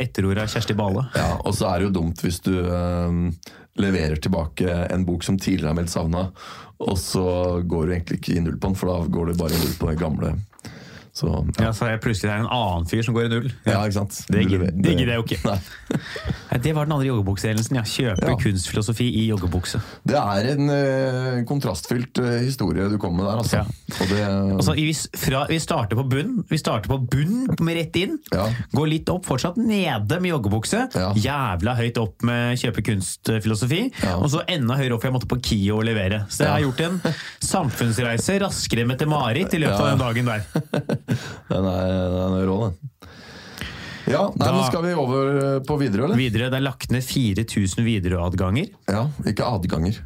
[0.00, 1.04] etterordet av Kjersti Bale.
[1.12, 3.20] Ja, og så er det jo dumt hvis du eh,
[3.84, 6.24] leverer tilbake en bok som tidligere er meldt savna,
[6.88, 7.26] og så
[7.68, 9.76] går du egentlig ikke i null på den, for da går du bare i null
[9.82, 10.32] på den gamle.
[11.14, 11.28] Så
[11.62, 13.44] Ja, så er jeg plutselig er en annen fyr som går i null.
[13.68, 14.16] Ja, ikke sant?
[14.34, 15.58] Det gidder- det jeg jo ikke.
[16.64, 17.76] Det var den andre joggebuksehendelsen.
[17.78, 17.82] Ja.
[17.86, 18.34] Kjøpe Ja.
[18.40, 19.78] kunstfilosofi i joggebukse.
[20.04, 23.56] Det er en uh, kontrastfylt uh, historie du kommer med der, altså.
[23.62, 24.06] Ja.
[24.10, 24.24] Det,
[24.58, 28.18] Altså, vi, fra, vi starter på bunn, vi starter på bunn med rett inn.
[28.34, 28.48] Ja.
[28.74, 30.88] Går litt opp, fortsatt nede med joggebukse.
[30.98, 31.12] Ja.
[31.14, 33.84] Jævla høyt opp med kjøpe kunstfilosofi.
[34.02, 34.16] Ja.
[34.18, 36.24] Og så enda høyere opp, for jeg måtte på KIO og levere.
[36.28, 36.58] Så jeg Ja.
[36.58, 37.00] har gjort en
[37.44, 41.00] samfunnsreise raskere med til Marit i løpet av den dagen der.
[41.52, 42.78] den er, den er rå, den.
[44.04, 46.18] Ja, nei, Da- men skal vi over eh, på videre, eller?
[46.20, 48.68] Videre, Det er lagt ned 4000 videreadganger.
[48.92, 50.02] Ja, ikke adganger.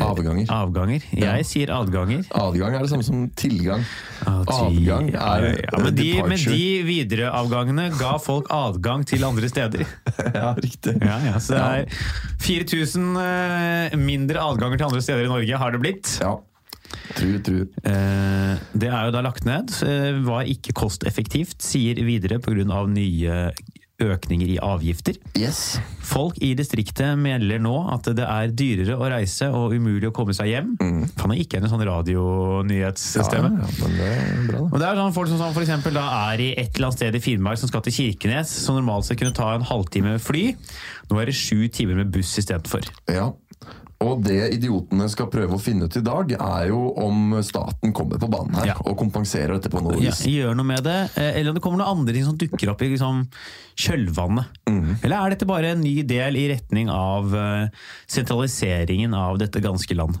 [0.00, 0.46] Avganger.
[0.48, 1.02] Avganger.
[1.12, 2.22] Jeg sier adganger.
[2.32, 3.82] Adgang er det samme som tilgang.
[4.24, 9.84] Avgang er ja, men, de, men de Widerøe-avgangene ga folk adgang til andre steder.
[10.36, 10.96] Ja, riktig.
[11.04, 12.00] Ja, ja, så det er
[12.40, 16.14] 4000 eh, mindre adganger til andre steder i Norge har det blitt.
[16.24, 16.32] Ja.
[17.16, 17.60] Tru, tru.
[17.84, 19.72] Eh, det er jo da lagt ned.
[19.86, 22.86] eh, Var ikke kosteffektivt, sier videre pga.
[22.86, 23.50] nye
[23.96, 25.16] økninger i avgifter.
[25.40, 25.78] Yes.
[26.04, 30.34] Folk i distriktet melder nå at det er dyrere å reise og umulig å komme
[30.36, 30.74] seg hjem.
[31.16, 33.56] Faen, det gikk igjen i sånn Mm.
[33.56, 34.64] Ja, ja, det er bra, da.
[34.68, 35.54] Og det er sånn folk som som
[35.96, 39.08] da er i et eller annet sted i Finnmark som skal til Kirkenes, som normalt
[39.08, 40.44] sett kunne ta en halvtime med fly.
[41.08, 42.84] Nå er det sju timer med buss istedenfor.
[43.08, 43.32] Ja.
[44.06, 48.20] Og det idiotene skal prøve å finne ut i dag, er jo om staten kommer
[48.22, 48.76] på banen her Ja.
[48.84, 50.22] og kompenserer dette på noe vis.
[50.24, 52.70] Ja, gjør noe med det, eh, eller om det kommer noen andre ting som dukker
[52.70, 53.24] opp i liksom,
[53.76, 54.46] kjølvannet.
[55.02, 57.68] Eller er dette bare en ny del i retning av eh,
[58.06, 60.16] sentraliseringen av dette ganske land?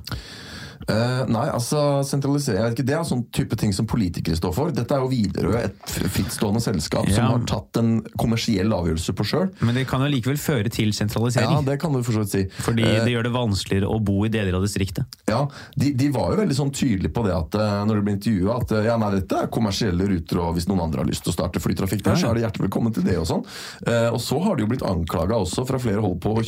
[0.86, 4.52] Eh, nei, altså sentralisering jeg vet ikke, Det er sånn type ting som politikere står
[4.54, 4.74] for.
[4.74, 9.48] Dette er jo Widerøe, et frittstående selskap som har tatt en kommersiell avgjørelse på sjøl.
[9.66, 11.56] Men det kan jo likevel føre til sentralisering?
[11.58, 12.44] Ja, det kan du for så vidt si.
[12.62, 15.18] Fordi uh, det gjør det vanskeligere å bo i deler av distriktet.
[15.26, 15.40] Ja,
[15.74, 18.60] de, de var jo veldig sånn tydelige på det at eh, når det ble intervjua
[18.60, 21.34] at eh, ja, nei, dette er kommersielle ruter, og hvis noen andre har lyst til
[21.34, 22.22] å starte flytrafikk der, Ja, ja.
[22.22, 23.42] så er det hjertelig velkommen til det og sånn.
[23.82, 26.46] Uh, og så har de jo blitt anklaga også fra flere hold på å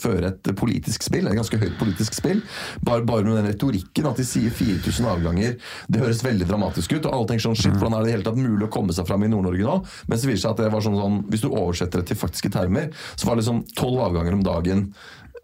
[0.00, 2.42] føre et politisk spill, et ganske høyt politisk spill.
[2.82, 5.58] Bare, bare med den retorikken at de sier 4000 avganger.
[5.88, 8.26] Det høres veldig dramatisk ut, og alle tenker sånn shit, hvordan er det i hele
[8.26, 9.76] tatt mulig å komme seg fram i Nord-Norge nå?
[10.08, 12.20] Men så viser det seg at det var sånn, sånn hvis du oversetter det til
[12.20, 14.90] faktiske termer, så var det liksom 12 avganger om dagen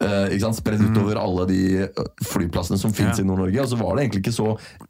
[0.02, 0.56] Uh, sant?
[0.58, 3.22] Spredd utover alle de eh, flyplassene som finnes Ja.
[3.22, 3.60] i Nord-Norge.
[3.62, 4.48] Og så var det egentlig ikke så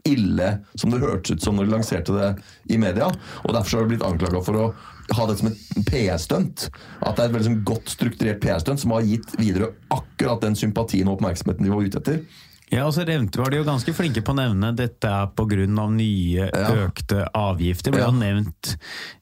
[0.08, 2.30] ille som det hørtes ut som når de lanserte det
[2.72, 3.10] i media.
[3.44, 4.72] Og derfor så har de blitt anklaga for å
[5.12, 5.58] ha det som et
[5.90, 6.70] PR-stunt.
[7.02, 10.56] At det er et veldig sånn godt strukturert PR-stunt som har gitt videre akkurat den
[10.56, 12.24] sympatien og oppmerksomheten de var ute etter.
[12.72, 15.66] Ja, og så var de jo ganske flinke på å nevne dette er pga.
[15.92, 16.70] nye Ja.
[16.88, 17.92] økte avgifter.
[17.92, 18.06] ble Ja.
[18.10, 18.76] jo nevnt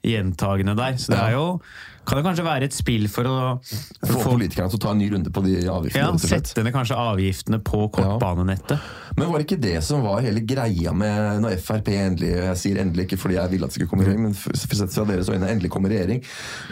[0.04, 0.92] gjentagende der.
[0.94, 1.26] Så det Ja.
[1.26, 1.60] er jo,
[2.06, 3.60] kan det kanskje være et spill for å
[4.06, 5.94] Få politikerne til å ta en ny runde på de avgiftene.
[5.94, 8.78] ja, sette ned kanskje avgiftene på kortbanenettet.
[9.20, 12.80] Men var det ikke det som var hele greia med når Frp endelig Jeg sier
[12.82, 15.50] endelig ikke fordi jeg vil at det skulle komme regjering, men sett fra deres øyne
[15.50, 16.22] endelig i regjering.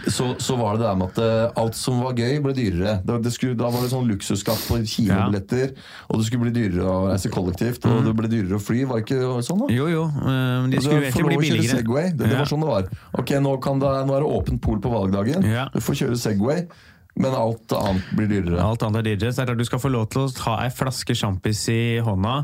[0.08, 2.98] Så, så var det det der med at eh, alt som var gøy, ble dyrere.
[3.04, 5.74] Det, det skulle, da var det sånn luksusskatt på kinobilletter,
[6.08, 8.84] og det skulle bli dyrere å reise kollektivt, og det ble dyrere å fly.
[8.88, 9.70] Var det ikke sånn, da?
[9.74, 11.80] Jo, jo, men de skulle få egentlig bli billigere.
[11.82, 12.12] Segway.
[12.14, 12.92] Det, det var sånn det var.
[13.20, 15.44] Ok, nå, kan det, nå er det åpent pol på valgdagen.
[15.74, 16.64] Du får kjøre Segway,
[17.18, 18.60] men alt annet blir dyrere.
[18.62, 19.32] Alt annet er dyrere.
[19.32, 21.78] Så det er klart du skal få lov til å ha ei flaske sjampis i
[22.06, 22.34] hånda,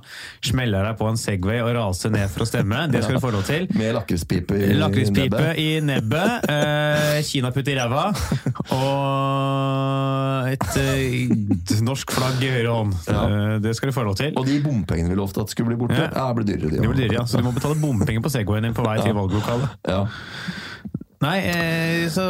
[0.44, 2.84] smelle deg på en Segway og rase ned for å stemme.
[2.92, 3.68] Det skal du få lov til.
[3.80, 5.62] Med lakrispipe i Lakrispipe nebbet.
[5.62, 8.04] i nebbet, eh, kinaputt i ræva
[8.74, 12.94] og et eh, norsk flagg i høyre hånd.
[13.08, 13.22] Ja.
[13.24, 14.34] Eh, det skal du få lov til.
[14.40, 16.10] Og de bompengene vi lovte at skulle bli borte, Ja.
[16.10, 16.70] ja, det blir dyrere.
[16.74, 17.24] de de blir dyrere, ja.
[17.30, 19.78] Så du må betale bompenger på Segwayen din på vei til valglokalet.
[19.88, 20.04] Ja.
[21.24, 22.24] Nei, eh, så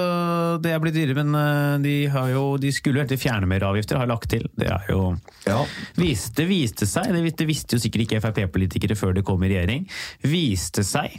[0.63, 3.67] det er blitt dyrere, men eh, de, har jo, de skulle jo egentlig fjerne mer
[3.67, 4.47] avgifter, har lagt til.
[4.55, 5.15] Det er jo
[5.49, 5.61] ja.
[5.99, 9.89] Viste, viste seg, det visste jo sikkert ikke Frp-politikere før det kom i regjering,
[10.23, 11.19] viste seg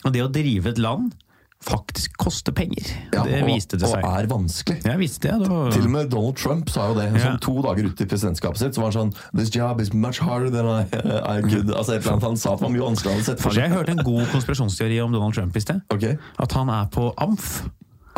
[0.00, 1.12] at det å drive et land
[1.64, 2.86] faktisk koster penger.
[3.12, 4.00] Ja, det viste det seg.
[4.04, 4.78] Og er vanskelig.
[5.00, 5.34] Visste det.
[5.42, 7.08] det var, Til og med Donald Trump sa jo det.
[7.12, 7.24] Ja.
[7.26, 10.22] Sånn To dager ute i presidentskapet sitt så var han sånn This job is much
[10.24, 10.86] harder than I,
[11.20, 13.26] I could Altså et eller annet Han sa at det var mye vanskeligere enn han
[13.26, 13.66] hadde sett for seg.
[13.66, 15.84] jeg hørte en god konspirasjonsteori om Donald Trump i sted.
[15.92, 16.16] Okay.
[16.40, 17.52] At han er på amf.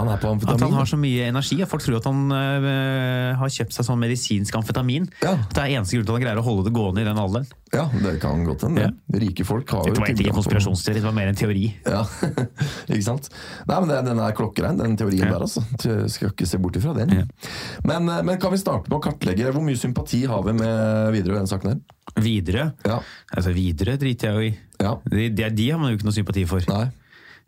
[0.03, 1.61] Han er på At han har så mye energi.
[1.63, 5.07] At folk tror at han øh, har kjøpt seg sånn medisinsk amfetamin.
[5.23, 5.37] Ja.
[5.39, 7.21] At det er eneste grunn til at han greier å holde det gående i den
[7.23, 7.47] alderen.
[7.73, 8.89] Ja, det kan godt hende.
[8.89, 9.19] Ja.
[9.23, 11.63] Rike folk har jo Det var egentlig ikke konspirasjonsteori, det var mer en teori.
[11.87, 12.03] Ja,
[12.93, 13.31] ikke sant?
[13.71, 15.31] Nei, men Den er klokkerein, den teorien Ja.
[15.39, 15.47] der.
[15.47, 15.63] altså.
[16.13, 17.15] Skal ikke se bort ifra den.
[17.23, 17.25] Ja.
[17.89, 21.13] Men, eh, men kan vi starte med å kartlegge hvor mye sympati har vi med
[21.15, 21.81] videre i denne saken her?
[22.21, 22.99] Videre Ja,
[23.33, 24.53] Altså, videre driter jeg jo i.
[24.83, 24.97] ja.
[25.09, 26.67] De, de, de har man jo ikke noe sympati for.
[26.69, 26.91] Nei.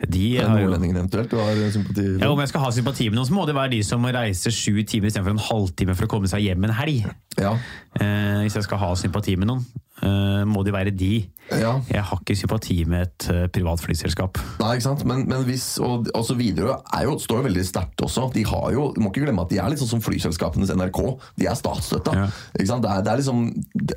[0.03, 2.29] De er nordlendingene eventuelt du har sympati ja.
[2.29, 4.51] Om jeg skal ha sympati med noen, så må det være de som må reise
[4.55, 7.07] sju timer istedenfor en halvtime for å komme seg hjem en helg.
[7.39, 7.55] Ja.
[8.01, 9.63] Eh, hvis jeg skal ha sympati med noen,
[10.03, 11.13] eh, må det være de.
[11.53, 11.77] ja.
[11.91, 14.41] Jeg har ikke sympati med et uh, privat flyselskap.
[14.61, 15.07] Nei, ikke sant?
[15.09, 18.29] Men, men hvis, og, og så videre er jo, står jo veldig sterkt også.
[18.35, 21.01] De har jo, du må ikke glemme at de er litt sånn som flyselskapenes NRK.
[21.39, 22.19] De er statsstøtta.
[22.19, 22.29] Ja.
[22.59, 22.87] Ikke sant?
[22.87, 23.47] Det er, det er liksom,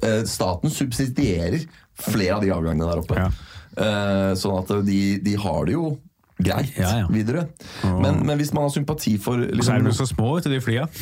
[0.02, 3.18] eh, staten subsidierer flere av de avgangene der oppe.
[3.18, 3.32] Ja.
[3.78, 5.96] Eh, sånn at de, de har det jo
[6.38, 7.08] greit Ja, ja.
[7.10, 7.48] videre.
[7.84, 10.46] Men, men hvis man har sympati for liksom, så liksom, er de så små, vet
[10.50, 10.88] du, de flya.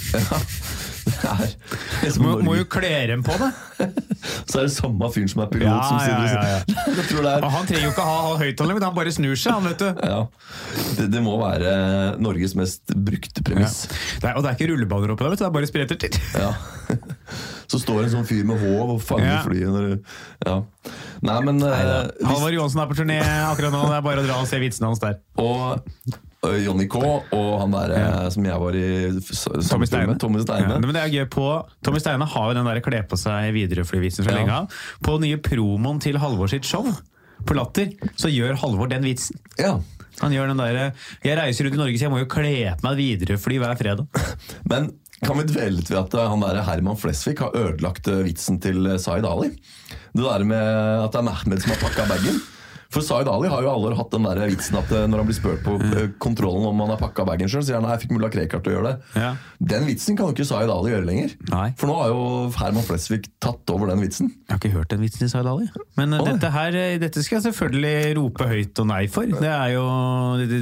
[1.05, 3.47] Ja, det er, må, må jo kle dem på det.
[4.49, 7.85] så er det samme fyren som er pilot Ja, som sitter ja, ja, han trenger
[7.85, 10.01] jo ikke ha høyttaler, men han bare snur seg, han, vet du.
[10.01, 10.17] ja.
[10.97, 11.75] det, det må være
[12.25, 13.47] Norges mest brukte Ja.
[13.51, 13.77] premiss.
[14.23, 15.45] Det og det er ikke rullebaner oppe der, vet du.
[15.45, 17.14] Det er bare spretter til.
[17.71, 19.39] Så står en sånn fyr med håv og fanger Ja.
[19.45, 19.71] flyet.
[19.73, 20.13] Når du,
[20.45, 20.57] ja.
[21.25, 23.81] Nei, men uh, hvis, Halvor Johansen er på turné akkurat nå.
[23.89, 25.17] Det er bare å dra og se vitsene hans der.
[25.41, 25.79] Og
[26.45, 28.11] eh, Johnny K og han der ja.
[28.33, 28.85] som jeg var i
[29.65, 30.17] Tommy Steine.
[30.21, 30.75] Tommy Steine.
[30.75, 31.47] Ja, men det er gøy på
[31.85, 34.39] Tommy Steine har jo den der kle på seg Widerøe-flyvitsen fra Ja.
[34.43, 34.79] lenge av.
[35.05, 36.85] På nye promoen til Halvor sitt show
[37.45, 39.37] på Latter, så gjør Halvor den vitsen.
[39.59, 39.75] Ja.
[40.21, 40.83] Han gjør den derre
[41.25, 43.75] Jeg reiser rundt i Norge, så jeg må jo kle på meg et Widerøe-fly hver
[43.79, 44.05] fredag.
[44.71, 44.93] Men
[45.23, 48.85] kan vi dvele ved at eh, han der Herman Flesvig har ødelagt eh, vitsen til
[48.89, 49.53] eh, Zaid Ali?
[50.15, 50.59] Det der med
[51.05, 52.41] at det er Mehmed som har pakka bagen.
[52.95, 55.35] For Zaid Ali har jo alle hatt den der vitsen at eh, når han blir
[55.35, 58.13] spurt på eh, kontrollen om han har pakka bagen sjøl, sier han nei, jeg fikk
[58.15, 59.19] mulla Krekar til å gjøre det.
[59.19, 59.31] Ja.
[59.59, 61.33] Den vitsen kan jo ikke Zaid Ali gjøre lenger.
[61.51, 61.65] Nei.
[61.75, 62.21] For nå har jo
[62.55, 64.31] Herman Flesvig tatt over den vitsen.
[64.31, 65.67] Jeg har ikke hørt den vitsen i Zaid Ali.
[65.99, 69.27] Men oh, dette her Dette skal jeg selvfølgelig rope høyt og nei for.
[69.43, 69.83] Det er jo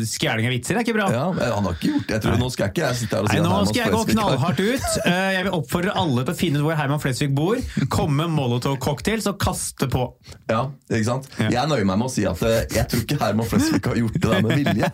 [0.09, 1.07] Skjæling av vitser er ikke bra.
[1.13, 2.17] Ja, Han har ikke gjort det.
[2.17, 4.03] Jeg tror, nå skal ikke jeg sitte her og si Nei, Nå skal jeg gå
[4.09, 4.89] knallhardt ut.
[5.05, 7.61] Jeg vil oppfordre alle til å finne ut hvor Herman Flesvig bor.
[7.93, 10.09] Komme med Molotov-cocktails og kaste på.
[10.49, 11.29] Ja, ikke sant?
[11.37, 11.51] Ja.
[11.59, 14.17] Jeg nøyer meg med å si at eh, jeg tror ikke Herman Flesvig har gjort
[14.19, 14.89] det der med vilje.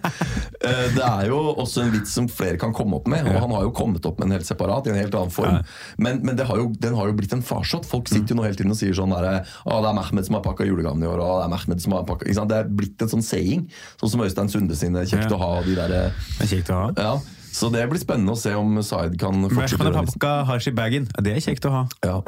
[0.59, 3.51] Eh, Det er jo også en vits som flere kan komme opp med, og han
[3.55, 5.59] har jo kommet opp med en helt separat i en helt annen form.
[5.97, 7.86] Men, men det har jo, den har jo blitt en farsott.
[7.89, 10.36] Folk sitter jo nå hele tiden og sier sånn derre Å, det er Mehmed som
[10.39, 12.49] har pakka julegaven i år, og det er Mehmed som har pakka ikke sant?
[12.51, 13.65] Det er blitt en sånn saying.
[14.01, 16.80] Sånn som Øystein Sunde sine 'Kjekt å ha' og de der eh, Det kjekt å
[16.84, 16.88] ha.
[16.97, 17.13] Ja.
[17.49, 20.75] Så det blir spennende å se om Zaid kan fortsette Mehmed har pakka hasj i
[20.77, 21.07] bagen.
[21.17, 21.84] Det er kjekt å ha.
[22.05, 22.19] Ja.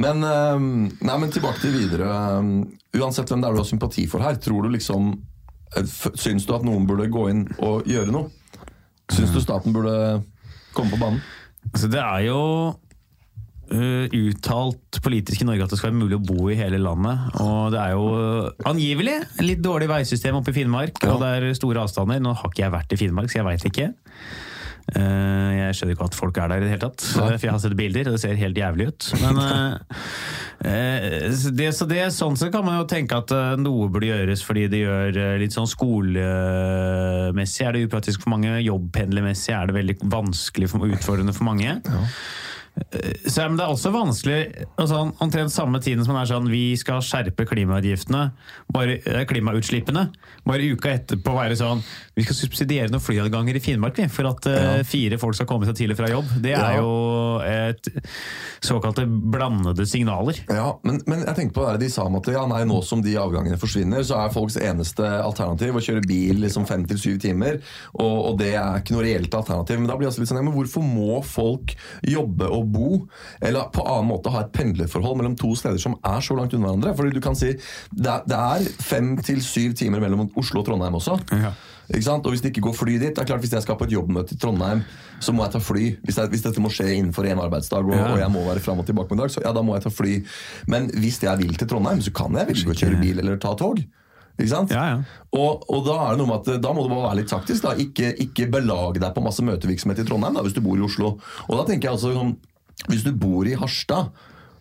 [0.00, 0.58] Men, eh,
[1.04, 2.08] nei, men tilbake til videre.
[2.08, 5.12] eh, Uansett hvem det er du har sympati for her, tror du liksom
[5.76, 5.84] eh,
[6.14, 8.30] Syns du at noen burde gå inn og gjøre noe?
[9.12, 10.22] Syns du staten burde
[10.72, 11.20] komme på banen?
[11.76, 12.40] Så det er jo
[13.72, 17.22] Uh, uttalt politisk i Norge at det skal være mulig å bo i hele landet.
[17.40, 21.46] Og det er jo eh, angivelig litt dårlig veisystem oppe i Finnmark, og det er
[21.56, 22.20] store avstander.
[22.20, 23.86] Nå har ikke jeg vært i Finnmark, så jeg veit ikke.
[24.92, 27.60] Eh, Jeg skjønner ikke at folk er der i det hele tatt, for jeg har
[27.62, 29.06] sett bilder, og det ser helt jævlig ut.
[29.22, 29.74] Men eh,
[30.68, 34.44] eh, det, så det, sånn sett kan man jo tenke at eh, noe burde gjøres
[34.46, 39.78] fordi det gjør eh, litt sånn skolemessig er det upraktisk for mange, jobbpendlermessig er det
[39.78, 41.78] veldig vanskelig og utfordrende for mange.
[42.72, 44.36] Så, men det er også vanskelig
[44.80, 48.22] altså, Omtrent samme tiden som man er sånn Vi skal skjerpe klimaavgiftene
[48.72, 50.06] bare, eh, Klimautslippene
[50.48, 51.82] Bare uka etterpå være sånn
[52.16, 55.68] Vi skal subsidiere noen flyadganger i Finnmark vi, For at eh, fire folk skal komme
[55.68, 56.80] seg tidlig fra jobb Det er Ja.
[56.80, 57.90] jo et
[58.64, 62.46] såkalte blandede signaler Ja, men, men jeg tenker på det, de sa om at ja,
[62.48, 66.64] nei, nå som de avgangene forsvinner, så er folks eneste alternativ å kjøre bil liksom
[66.68, 67.58] fem til syv timer,
[67.98, 69.80] og, og det er ikke noe reelt alternativ.
[69.82, 71.74] Men da blir jeg også litt sånn, ja, men hvorfor må folk
[72.06, 73.02] jobbe og bo,
[73.42, 76.70] eller på annen måte ha et pendlerforhold mellom to steder som er så langt unna
[76.70, 76.94] hverandre?
[76.98, 77.52] Fordi du kan si,
[77.92, 81.18] det er, det er fem til syv timer mellom Oslo og Trondheim også.
[81.32, 81.52] Ja.
[81.92, 83.92] Og hvis det ikke går fly dit, det er klart hvis jeg skal på et
[83.92, 84.80] jobbmøte i Trondheim,
[85.20, 85.88] så må jeg ta fly.
[86.06, 88.12] Hvis, jeg, hvis dette må skje innenfor en arbeidsdag, og, Ja.
[88.14, 89.90] og jeg må være fram og tilbake med dag, så ja, da må jeg ta
[89.92, 90.14] fly.
[90.72, 93.52] Men hvis jeg vil til Trondheim, så kan jeg velge å kjøre bil eller ta
[93.58, 93.82] tog.
[94.40, 95.02] Ja, ja.
[95.36, 97.66] Og, og da er det noe med at da må du bare være litt taktisk.
[97.78, 101.18] Ikke, ikke belage deg på masse møtevirksomhet i Trondheim da, hvis du bor i Oslo.
[101.48, 102.32] Og da tenker jeg altså sånn,
[102.90, 104.12] Hvis du bor i Harstad,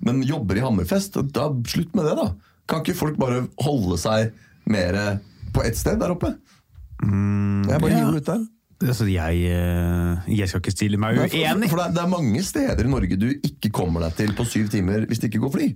[0.05, 2.29] men jobber i Hammerfest, da slutt med det, da.
[2.69, 4.31] Kan ikke folk bare holde seg
[4.69, 4.97] mer
[5.53, 6.35] på ett sted der oppe?
[7.01, 8.19] jeg bare hiver ja.
[8.19, 8.41] ut der.
[8.91, 12.03] altså, jeg, eh, jeg skal ikke stille meg Nei, for, uenig for det, er, det
[12.03, 15.31] er mange steder i Norge du ikke kommer deg til på syv timer hvis det
[15.31, 15.71] ikke går fly.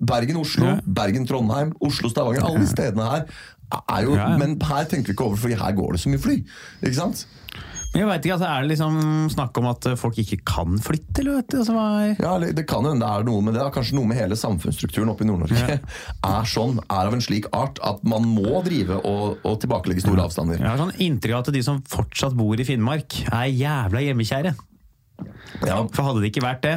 [0.00, 0.76] Bergen-Oslo, Ja.
[0.84, 2.44] Bergen-Trondheim, Oslo-Stavanger.
[2.46, 3.26] Alle de stedene her
[3.80, 4.30] er jo ja.
[4.40, 6.36] Men her tenker vi ikke over, for her går det så mye fly.
[6.82, 7.26] Ikke sant?
[7.90, 8.98] Men jeg vet ikke, altså, Er det liksom
[9.34, 11.24] snakk om at folk ikke kan flytte?
[11.24, 11.56] eller vet du?
[11.58, 12.12] Altså, er...
[12.22, 13.64] Ja, Det kan hende det er noe med det.
[13.64, 13.72] da.
[13.74, 15.80] Kanskje noe med hele samfunnsstrukturen oppe i Nord-Norge
[16.30, 20.22] er sånn, er av en slik art at man må drive og, og tilbakelegge store
[20.28, 20.62] avstander.
[20.62, 24.54] Jeg har sånn inntrykk av at de som fortsatt bor i Finnmark, er jævla hjemmekjære.
[25.66, 25.82] Ja.
[25.90, 26.76] For hadde det ikke vært det,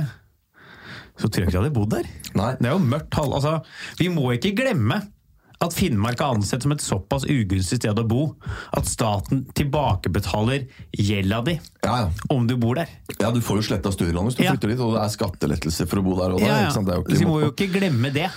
[1.21, 2.07] så tror jeg ikke de hadde bodd der.
[2.33, 2.51] Nei.
[2.57, 3.35] Det er jo mørkt halv...
[3.37, 3.59] Altså,
[4.01, 4.97] vi må ikke glemme
[5.63, 8.35] at Finnmark er ansett som et såpass ugunstig sted å bo
[8.75, 10.65] at staten tilbakebetaler
[10.97, 12.09] gjelda di Ja, ja.
[12.29, 12.87] om du bor der.
[13.19, 14.51] ja, du får jo sletta studielånet hvis du Ja.
[14.55, 16.33] flytter dit, og det er skattelettelser for å bo der.
[16.33, 16.67] Og Ja, ja.
[16.67, 16.87] ikke sant?
[16.87, 18.29] Det er jo Så vi må jo ikke glemme det.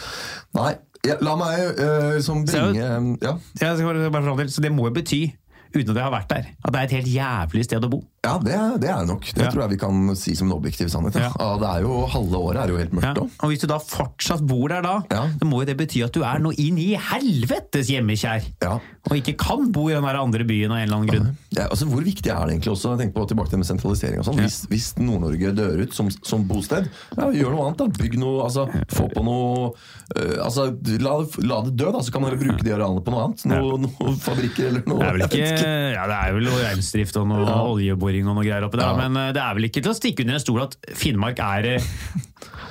[0.55, 0.75] Nei,
[1.05, 3.39] ja, la meg uh, som Så er bringe ja.
[3.61, 5.35] Bare- bare Så det må jo bety,
[5.75, 8.03] uten at jeg har vært der, at det er et helt jævlig sted å bo.
[8.27, 9.25] Ja, det det er det nok.
[9.33, 9.51] Det Ja.
[9.53, 11.15] tror jeg vi kan si som en objektiv sannhet.
[11.17, 11.31] Ja.
[11.39, 11.51] Ja.
[11.63, 13.31] Det er jo, halve året er jo helt mørkt òg.
[13.43, 15.23] Og hvis du da fortsatt bor der da, Ja.
[15.39, 18.43] så må jo det bety at du er noe inn i helvetes hjemmekjær.
[18.63, 18.79] Ja.
[19.07, 21.37] Og ikke kan bo i den andre byen av en eller annen grunn.
[21.57, 24.25] Ja, altså Hvor viktig er det egentlig også tenk på tilbake til med sentralisering og
[24.27, 27.79] sånn, hvis, hvis Nord-Norge dør ut som, som bosted, ja, gjør noe annet.
[27.79, 29.71] da Bygg noe, altså Få på noe
[30.17, 30.67] øh, altså
[31.01, 31.15] la,
[31.47, 33.45] la det dø, da, så kan man bruke de arealene på noe annet.
[33.47, 34.99] Noe, noe fabrikker eller noe.
[34.99, 38.45] Det er vel ikke, ja, det er vel noe reindrift og noe oljeboring og noe
[38.47, 38.97] greier oppi der, Ja.
[38.97, 41.69] men eh, det er vel ikke til å stikke under en stol at Finnmark er
[41.75, 41.91] eh,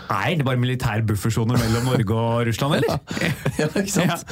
[0.09, 2.99] Er det bare militær buffersone mellom Norge og Russland, eller?
[3.61, 4.25] ja, ikke sant?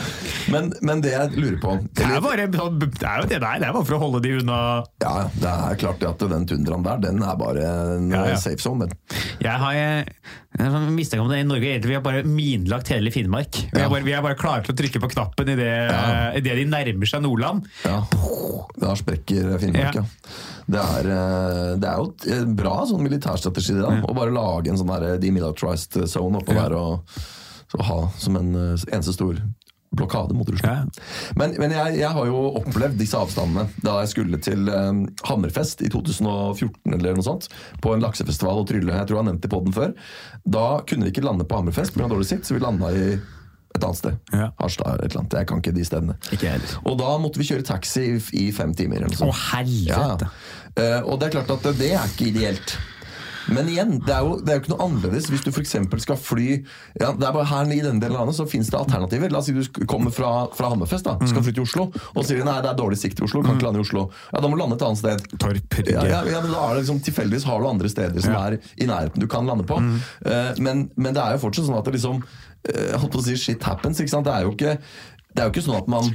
[0.54, 3.68] Men, men det jeg lurer på Det er, bare, det er jo det der, det
[3.70, 4.60] er bare for å holde de unna
[5.02, 7.66] Ja, ja, Det er klart at den tundraen der, den er bare
[7.98, 8.38] en Ja, ja.
[8.38, 8.86] eh, safe zone.
[8.90, 9.20] Den.
[9.42, 10.06] Jeg har
[10.60, 11.70] jeg sånn om det i Norge.
[11.72, 13.58] Egentlig, vi har bare minlagt hele Finnmark.
[13.74, 16.32] Vi er bare, vi er bare klare til å trykke på knappen idet Ja.
[16.38, 17.66] i det de nærmer seg Nordland.
[17.86, 18.04] Ja,
[18.80, 20.02] Da sprekker Finnmark, Ja.
[20.02, 20.06] ja.
[20.70, 24.02] Det er, eh, det er jo en bra sånn militærstrategi da, ja.
[24.08, 27.02] å bare lage en sånn der demilitarized zone oppå der og
[27.74, 29.36] så ha som en eh, eneste stor
[29.94, 30.92] blokade mot Russland.
[30.96, 31.04] Ja.
[31.40, 35.84] Men, men jeg, jeg har jo opplevd disse avstandene da jeg skulle til um, Hammerfest
[35.86, 37.50] i 2014 eller noe sånt,
[37.84, 38.94] på en laksefestival og trylle.
[38.96, 39.94] Jeg tror jeg har nevnt det på den før.
[40.44, 42.10] Da kunne vi ikke lande på Hammerfest pga.
[42.12, 43.06] dårlig sikt, så vi landa i
[43.74, 44.18] et annet sted.
[44.34, 44.52] Ja.
[44.60, 45.38] Harstad eller et eller annet.
[45.40, 46.18] Jeg kan ikke de stedene.
[46.36, 46.74] Ikke heller.
[46.90, 49.02] Og da måtte vi kjøre taxi i, i fem timer.
[49.02, 49.46] Eller noe sånt.
[49.54, 50.30] helvete!
[50.30, 50.82] Ja.
[50.84, 52.78] Eh, og det er klart at det er ikke ideelt.
[53.52, 55.76] Men igjen, det er jo, det er jo ikke noe annerledes hvis du f.eks.
[56.06, 56.48] skal fly
[57.00, 59.32] ja, det er bare Her i denne delen av landet så finnes det alternativer.
[59.34, 62.46] La oss si du kommer fra, fra Hammerfest da, skal fly til Oslo, og sier
[62.48, 64.06] nei, det er dårlig sikt i Oslo, kan ikke lande i Oslo.
[64.32, 65.28] Ja, Da må du lande et annet sted.
[65.42, 68.36] Torp, Ja, ja, ja, men da er det liksom Tilfeldigvis har du andre steder som
[68.40, 69.80] er i nærheten du kan lande på.
[70.26, 73.26] Eh, men, men det er jo fortsatt sånn at det liksom uh, holdt på å
[73.26, 74.00] si shit happens.
[74.02, 74.28] Ikke sant?
[74.28, 74.78] Det er jo ikke,
[75.34, 76.14] det er jo ikke sånn at man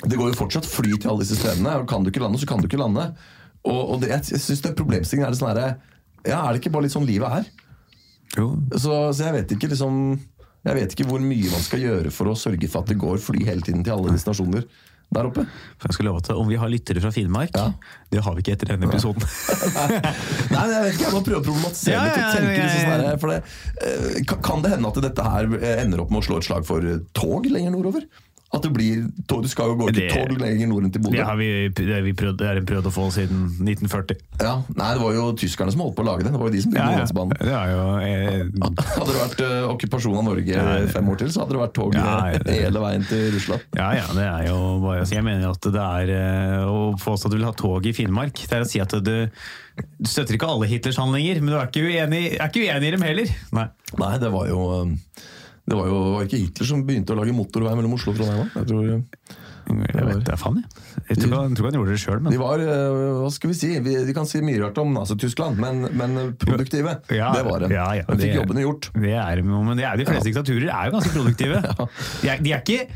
[0.00, 1.76] Det går jo fortsatt fly til alle disse stedene.
[1.82, 3.10] og Kan du ikke lande, så kan du ikke lande.
[3.68, 5.70] Og, og det, jeg, jeg syns problemstillingen er det sånn herre
[6.26, 7.48] Ja, er det ikke bare litt sånn livet er?
[8.36, 8.50] Jo.
[8.76, 9.94] Så, så jeg vet ikke liksom
[10.66, 13.18] Jeg vet ikke hvor mye man skal gjøre for å sørge for at det går
[13.18, 14.66] fly hele tiden til alle destinasjoner.
[15.10, 15.42] der oppe.
[15.80, 17.72] For jeg skal love at Om vi har lyttere fra Finnmark, Ja.
[18.12, 19.24] det har vi ikke etter denne episoden.
[20.54, 22.20] Nei, men jeg vet ikke, jeg må prøve å problematisere Ja, litt.
[22.20, 23.40] og tenke ja, sånn her, for det,
[23.82, 26.66] eh, kan- det hende at dette her eh, ender opp med å slå et slag
[26.68, 28.06] for tog lenger nordover?
[28.50, 31.14] At det blir tog, Du skal jo gå ikke tog lenger nord enn til Bodø.
[31.14, 34.18] Det har vi, det har vi prøvd, det prøvd å få siden 1940.
[34.42, 36.32] Ja, nei, Det var jo tyskerne som holdt på å lage det.
[36.34, 37.36] Det var jo de som bygde Nordlandsbanen.
[37.38, 38.42] Det er jo eh,
[38.96, 40.90] Hadde det vært uh, okkupasjon av Norge Ja, ja.
[40.90, 42.16] fem år til, så hadde det vært tog Ja,
[42.48, 43.70] det- hele veien til Russland.
[43.78, 47.36] Ja, ja, det er jo bare Jeg mener at det er eh, Å påstå at
[47.36, 50.50] du vil ha tog i Finnmark, det er å si at du, du støtter ikke
[50.50, 53.36] alle Hitlers handlinger, men du er ikke uenig, er ikke uenig i dem heller.
[53.54, 53.68] Nei.
[54.00, 55.28] Nei, det var jo eh,
[55.70, 58.48] Det var jo var ikke Hitler som begynte å lage motorvei mellom Oslo og Trondheim.
[58.58, 59.38] Jeg tror eh,
[59.70, 60.86] Jeg vet det faen, jeg.
[61.10, 63.56] Jeg tror, jeg tror han gjorde det sjøl, men De var, eh, hva skal vi
[63.60, 67.62] si, vi, de kan si mye rart om Nazi-Tyskland, men, men produktive, Ja, det var
[67.62, 67.70] de.
[67.76, 68.90] ja, ja, de fikk jobbene gjort.
[68.98, 71.62] Det er, men det er, de fleste diktaturer er jo ganske produktive.
[72.24, 72.88] De, er, de er ikke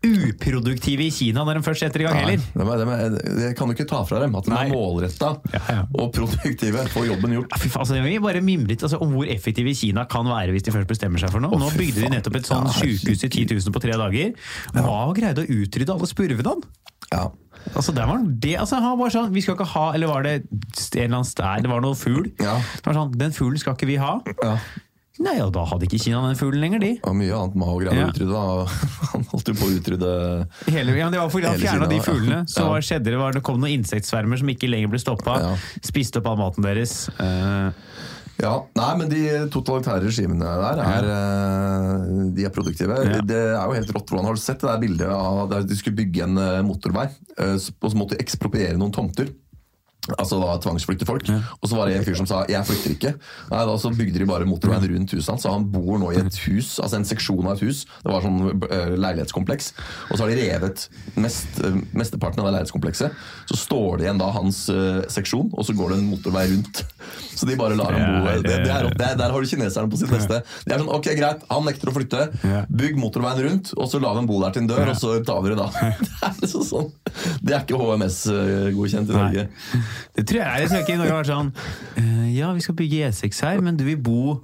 [0.00, 2.78] uproduktive i Kina når de først setter i gang Nei, heller.
[2.80, 4.62] det, det, det kan du ikke ta fra dem, at de Nei.
[4.64, 5.82] er målretta Ja, ja.
[5.92, 7.52] og produktive, får jobben gjort.
[7.52, 10.64] Ja, Fy faen, altså, vi bare mimret altså, om hvor effektive Kina kan være hvis
[10.66, 11.52] de først bestemmer seg for noe.
[11.56, 14.32] Å, Nå bygde de nettopp et sånn sykehus i 10 000 på tre dager.
[14.78, 16.56] Hva greide å utrydde alle spurvene?
[17.10, 17.26] Ja.
[17.76, 20.34] Altså, der var det, altså, han var sånn, vi skal ikke ha, eller var det
[20.40, 20.46] en
[20.96, 22.30] eller annen stær, det var noe fugl.
[22.40, 22.56] Ja.
[22.80, 24.14] Det var sånn, den fuglen skal ikke vi ha.
[24.40, 24.54] ja.
[25.20, 26.92] Nei, og da hadde ikke Kina den fuglen lenger, de.
[27.04, 28.06] Og mye annet Mao-greier Ja.
[28.08, 28.32] å utrydde.
[28.32, 28.78] da.
[29.12, 30.12] Han holdt jo på å utrydde
[30.72, 32.04] Hele, ja, men det var fordi han fjerna de ja.
[32.06, 32.38] fuglene.
[32.48, 32.78] Så Ja.
[32.80, 35.36] skjedde det, var, det kom noen insektsvermer som ikke lenger ble stoppa.
[35.44, 35.52] Ja.
[35.84, 37.02] Spiste opp all maten deres.
[37.20, 37.70] Uh,
[38.40, 39.18] Ja, nei, men de
[39.52, 42.96] totalitære regimene der er, eh, de er produktive.
[43.28, 44.08] Det er jo helt rått.
[44.08, 47.04] Hvordan har du sett det der bildet av der de skulle bygge en eh, motorvei,
[47.36, 49.28] og så måtte de ekspropriere noen tomter?
[50.18, 51.28] Altså da tvangsflykte folk.
[51.30, 53.14] Og så var det en fyr som sa 'jeg flykter ikke'.
[53.50, 56.20] Nei, da Så bygde de bare motorveien rundt huset hans, så han bor nå i
[56.20, 57.84] et hus, altså en seksjon av et hus.
[58.04, 59.72] Det var sånn eh, leilighetskompleks.
[60.10, 63.10] Og så har de revet mest, eh, mesteparten av det leilighetskomplekset.
[63.46, 66.84] Så står det igjen da hans uh, seksjon, og så går det en motorvei rundt.
[67.40, 68.30] Så de bare lar ham bo.
[68.42, 68.98] Det Det, er, rått.
[68.98, 70.42] det er, der har du kineserne på sitt beste.
[70.66, 72.26] De er sånn, ok greit, Han nekter å flytte.
[72.68, 75.40] Bygg motorveien rundt, og så la dem bo der til en dør, og så tar
[75.42, 75.70] vi det da.
[76.00, 76.90] Det er liksom sånn.
[77.42, 79.46] Det er ikke HMS-godkjent i Nei.
[80.16, 81.52] Det tror jeg, er tror ikke Norge har vært sånn
[81.98, 84.40] uh, Ja, vi skal bygge E6 her, men du vil bo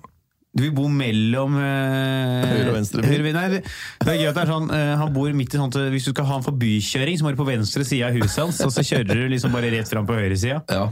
[0.57, 3.59] du vil bo mellom eh, Høyre og venstre høyre- Nei, det,
[4.00, 6.14] det er gøy at det er sånn eh, Han bor midt i at Hvis du
[6.14, 8.80] skal ha en forbykjøring, så må du på venstre side av huset hans, og så
[8.88, 10.62] kjører du liksom bare rett fram på høyre sida.
[10.72, 10.86] Ja.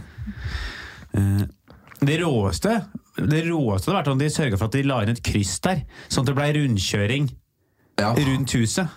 [2.04, 2.74] Det råeste
[3.14, 5.84] det råeste hadde vært om de sørga for at de la inn et kryss der,
[6.10, 7.28] sånn at det blei rundkjøring
[8.02, 8.08] Ja.
[8.18, 8.88] rundt huset.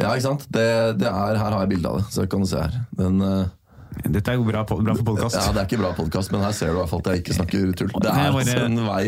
[0.00, 0.46] ja, ikke sant?
[0.50, 0.64] Det,
[0.98, 2.74] det er, her har jeg bilde av det, så kan du se her.
[2.98, 3.46] Den, eh,
[4.12, 5.36] Dette er jo bra, bra for podkast.
[5.38, 7.22] ja, Det er ikke bra podkast, men her ser du i hvert fall at jeg
[7.24, 7.94] ikke snakker tull.
[8.02, 9.04] Det er altså en vei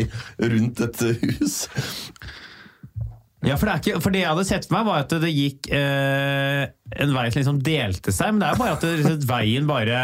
[0.55, 1.59] rundt et hus.
[3.45, 5.29] Ja, for, det er ikke, for det jeg hadde sett for meg, var at det
[5.29, 6.63] gikk eh,
[6.97, 9.99] en vei som liksom delte seg, men det er bare at det, veien bare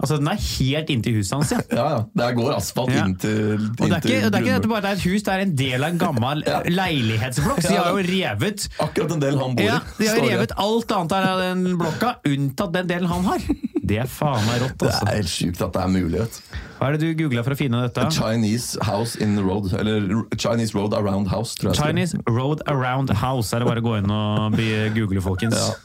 [0.00, 1.58] Altså, den er helt inntil huset hans, ja.
[1.76, 2.00] Ja, ja.
[2.16, 3.04] Der går asfalt Ja.
[3.04, 5.34] inntil, Og det er ikke, det er ikke at det bare er et hus, det
[5.34, 6.62] er en del av en gammel Ja.
[6.72, 7.60] leilighetsblokk.
[7.64, 9.68] Så de har jo revet Akkurat en del han bor i.
[9.68, 13.44] ja, De har revet alt annet av den blokka, unntatt den delen han har.
[13.86, 15.06] Det er faen meg rått, Det altså.
[15.06, 16.18] er helt sjukt at det er mulig.
[16.24, 16.40] vet.
[16.80, 18.06] Hva er det du googla for å finne dette?
[18.16, 19.68] Chinese house in the road.
[19.78, 21.78] Eller Chinese road around house, tror jeg.
[21.84, 23.52] Chinese Road Around House.
[23.54, 25.54] Er det bare å gå inn og be- google, folkens.
[25.54, 25.76] Ja,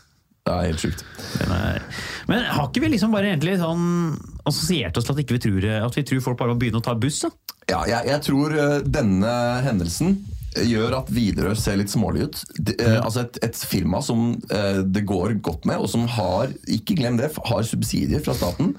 [0.49, 1.03] det er helt sjukt.
[1.45, 1.81] Er-
[2.27, 4.17] Men har ikke vi liksom bare egentlig sånn
[4.49, 6.83] assosiert oss til at, ikke vi, tror, at vi tror folk bare må begynne å
[6.89, 7.21] ta buss?
[7.21, 7.29] da?
[7.69, 10.17] Ja, jeg, jeg tror eh, denne hendelsen
[10.55, 12.41] gjør at Widerøe ser litt smålig ut.
[12.57, 16.51] De, eh, altså et, et firma som eh, det går godt med, og som har
[16.67, 18.73] ikke glem det, har subsidier fra staten,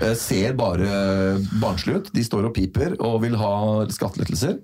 [0.00, 0.88] eh, ser bare
[1.60, 2.12] barnslig ut.
[2.16, 3.52] De står og piper og vil ha
[3.92, 4.58] skattelettelser.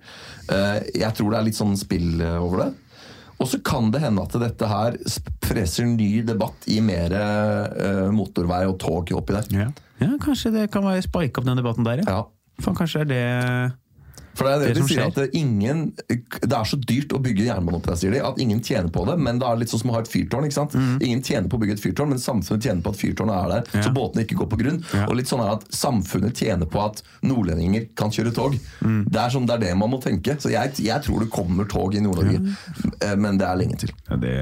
[0.48, 2.70] Eh, jeg tror det er litt sånn spill eh, over det.
[3.42, 4.96] Og så kan det hende at dette her
[5.44, 9.50] freser ny debatt i mer eh, motorvei og tog oppi der.
[9.98, 10.14] Ja.
[10.22, 12.18] Kanskje det kan være spike opp den debatten der, ja.
[12.18, 12.22] Ja.
[12.62, 13.24] For kanskje er det
[14.34, 15.24] For det er det, Det de sier skjer.
[15.28, 18.60] at ingen, det er så dyrt å bygge jernbane opp der, sier de, at ingen
[18.64, 19.18] tjener på det.
[19.18, 20.44] Men det er litt sånn som å ha et fyrtårn.
[20.48, 20.74] ikke sant?
[21.02, 23.62] Ingen tjener på å bygge et fyrtårn, men samfunnet tjener på at fyrtårnet er der,
[23.64, 23.74] Mm.
[23.74, 23.82] Ja.
[23.82, 24.78] så båtene ikke går på grunn.
[24.94, 25.06] Ja.
[25.08, 28.58] Og litt sånn er at samfunnet tjener på at nordlendinger kan kjøre tog.
[28.82, 29.04] Mm.
[29.10, 30.36] Det er sånn, det er det man må tenke.
[30.40, 32.40] Så jeg, jeg tror det kommer tog i Nord-Norge,
[33.00, 33.14] ja.
[33.16, 33.92] men det er lenge til.
[34.10, 34.34] ja, det,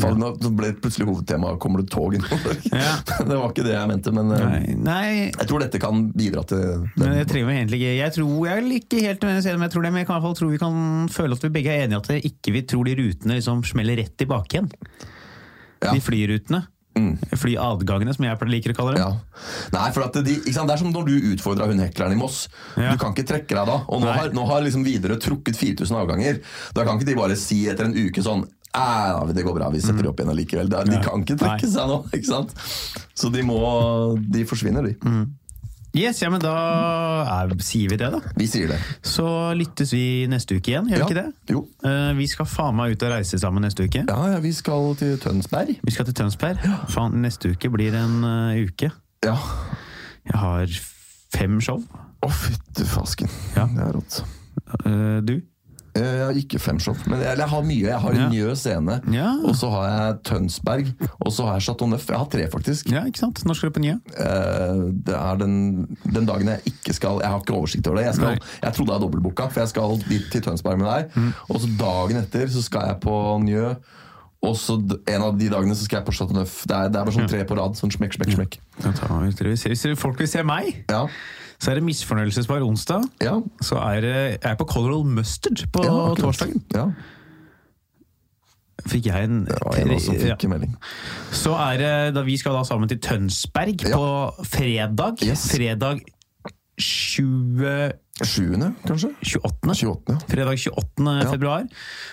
[0.00, 2.72] For Nå ble plutselig hovedtema 'kommer det tog i Nord-Norge'?
[2.72, 2.96] Ja.
[3.28, 6.44] det var ikke det jeg mente, men eh, Nei, nei jeg tror dette kan bidra
[6.46, 6.58] til
[6.96, 7.06] det.
[7.06, 10.20] jeg Jeg tror jeg er ikke helt men jeg tror det, men jeg kan i
[10.20, 12.64] hvert fall tro vi kan føle at vi begge er enige at det ikke vi
[12.70, 14.72] tror de rutene liksom smeller rett tilbake igjen.
[15.84, 15.92] Ja.
[15.92, 16.64] De flyrutene.
[17.36, 19.02] Flyadgangene, som jeg liker å kalle det.
[19.04, 19.10] Ja.
[19.74, 20.70] Nei, for at de, ikke sant?
[20.70, 22.46] Det er som når du utfordra hun hekleren i Moss.
[22.72, 22.94] Ja.
[22.94, 23.78] Du kan ikke trekke deg da.
[23.84, 24.16] Og nå Nei.
[24.16, 26.40] har, nå har liksom Widerøe trukket 4000 avganger.
[26.76, 28.46] Da kan ikke de bare si etter en uke sånn
[28.76, 30.08] det går bra, vi setter mm.
[30.10, 30.68] opp igjen allikevel.
[30.68, 31.00] De Ja.
[31.00, 31.72] kan ikke trekke Nei.
[31.72, 32.52] seg nå, ikke sant?
[33.16, 33.56] Så de må
[34.20, 34.96] De forsvinner, de.
[35.96, 36.52] Yes, ja, men da
[37.24, 38.18] er, sier vi det, da.
[38.36, 38.76] Vi sier det.
[39.06, 39.24] Så
[39.56, 41.06] lyttes vi neste uke igjen, gjør vi Ja.
[41.08, 41.54] ikke det?
[41.54, 41.62] Jo.
[41.84, 44.02] Uh, vi skal faen meg ut og reise sammen neste uke.
[44.04, 45.72] Ja, ja, vi skal til Tønsberg.
[45.82, 46.60] Vi skal til Tønsberg.
[46.92, 48.90] Faen, neste uke blir en uh, uke.
[49.24, 49.36] Ja.
[50.28, 50.76] Jeg har
[51.36, 51.80] fem show.
[52.24, 53.30] Å, fytti fasken.
[53.56, 53.64] Ja.
[53.72, 54.20] Det er rått.
[54.84, 55.38] Uh, du?
[55.96, 57.82] Har ikke fem show, men jeg, jeg har mye.
[57.86, 58.28] Jeg har Ja.
[58.28, 59.30] Njø scene, Ja.
[59.44, 60.90] og så har jeg Tønsberg,
[61.20, 62.06] og så har jeg Chateau Neuf.
[62.08, 62.90] Jeg har tre, faktisk.
[62.92, 63.42] Ja, ikke sant?
[63.44, 63.96] Når skal du på Njø?
[64.18, 68.06] Eh, Det er den, den dagen jeg ikke skal Jeg har ikke oversikt over det.
[68.06, 71.10] Jeg, skal, jeg trodde jeg dobbeltbooka, for jeg skal dit til Tønsberg med deg.
[71.16, 71.32] Mm.
[71.50, 73.76] Og så dagen etter så skal jeg på Njø.
[74.46, 74.76] Og så
[75.08, 76.60] en av de dagene så skal jeg på Chateau Neuf.
[76.68, 77.72] Det er, det er bare sånn tre på rad.
[77.74, 78.58] Sånn smekk, smekk, smekk.
[78.84, 81.06] Dere- hvis folk vil se meg, Ja.
[81.58, 83.02] Så er det misfornøyelsespar onsdag.
[83.22, 83.40] Ja.
[83.62, 86.62] Så er det- jeg er på Colorado Mustard på ja torsdagen.
[86.74, 86.90] Ja.
[88.86, 90.20] Fikk jeg en, Det var en av oss som Ja.
[90.36, 90.74] fikk en melding.
[91.32, 93.96] Så er det da vi skal da sammen til Tønsberg Ja.
[93.96, 95.22] på fredag.
[95.24, 95.48] Yes.
[95.56, 96.00] Fredag
[96.78, 97.92] 20,
[98.22, 99.10] 7., kanskje?
[99.24, 99.74] 28.
[99.74, 100.12] 28.
[100.12, 100.18] ja.
[100.28, 101.22] Fredag 28.
[101.22, 101.30] Ja.
[101.32, 101.64] februar.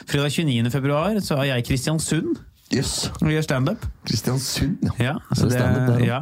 [0.08, 0.72] Fredag 29.
[0.72, 2.38] februar så er jeg i Kristiansund
[2.74, 3.12] Jøss.
[3.22, 3.86] og gjør standup.
[4.08, 4.92] Kristiansund, ja.
[5.00, 6.20] Ja, så Er det det, der, ja,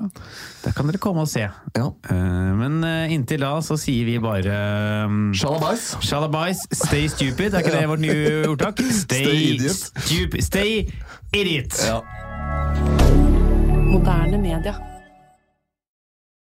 [0.65, 1.47] der kan dere komme og se.
[1.77, 1.85] ja.
[2.09, 5.97] Eh, Men eh, inntil da så sier vi bare um, Shalabais.
[6.01, 7.53] Shalabais, stay stupid.
[7.53, 8.79] Er ikke det vårt nye ordtak?
[8.91, 9.75] Stay, Stay idiot.
[10.05, 10.41] stupid.
[10.41, 10.87] Stay
[11.33, 11.73] idiot.
[11.87, 12.01] Ja.
[13.91, 14.75] Moderne media.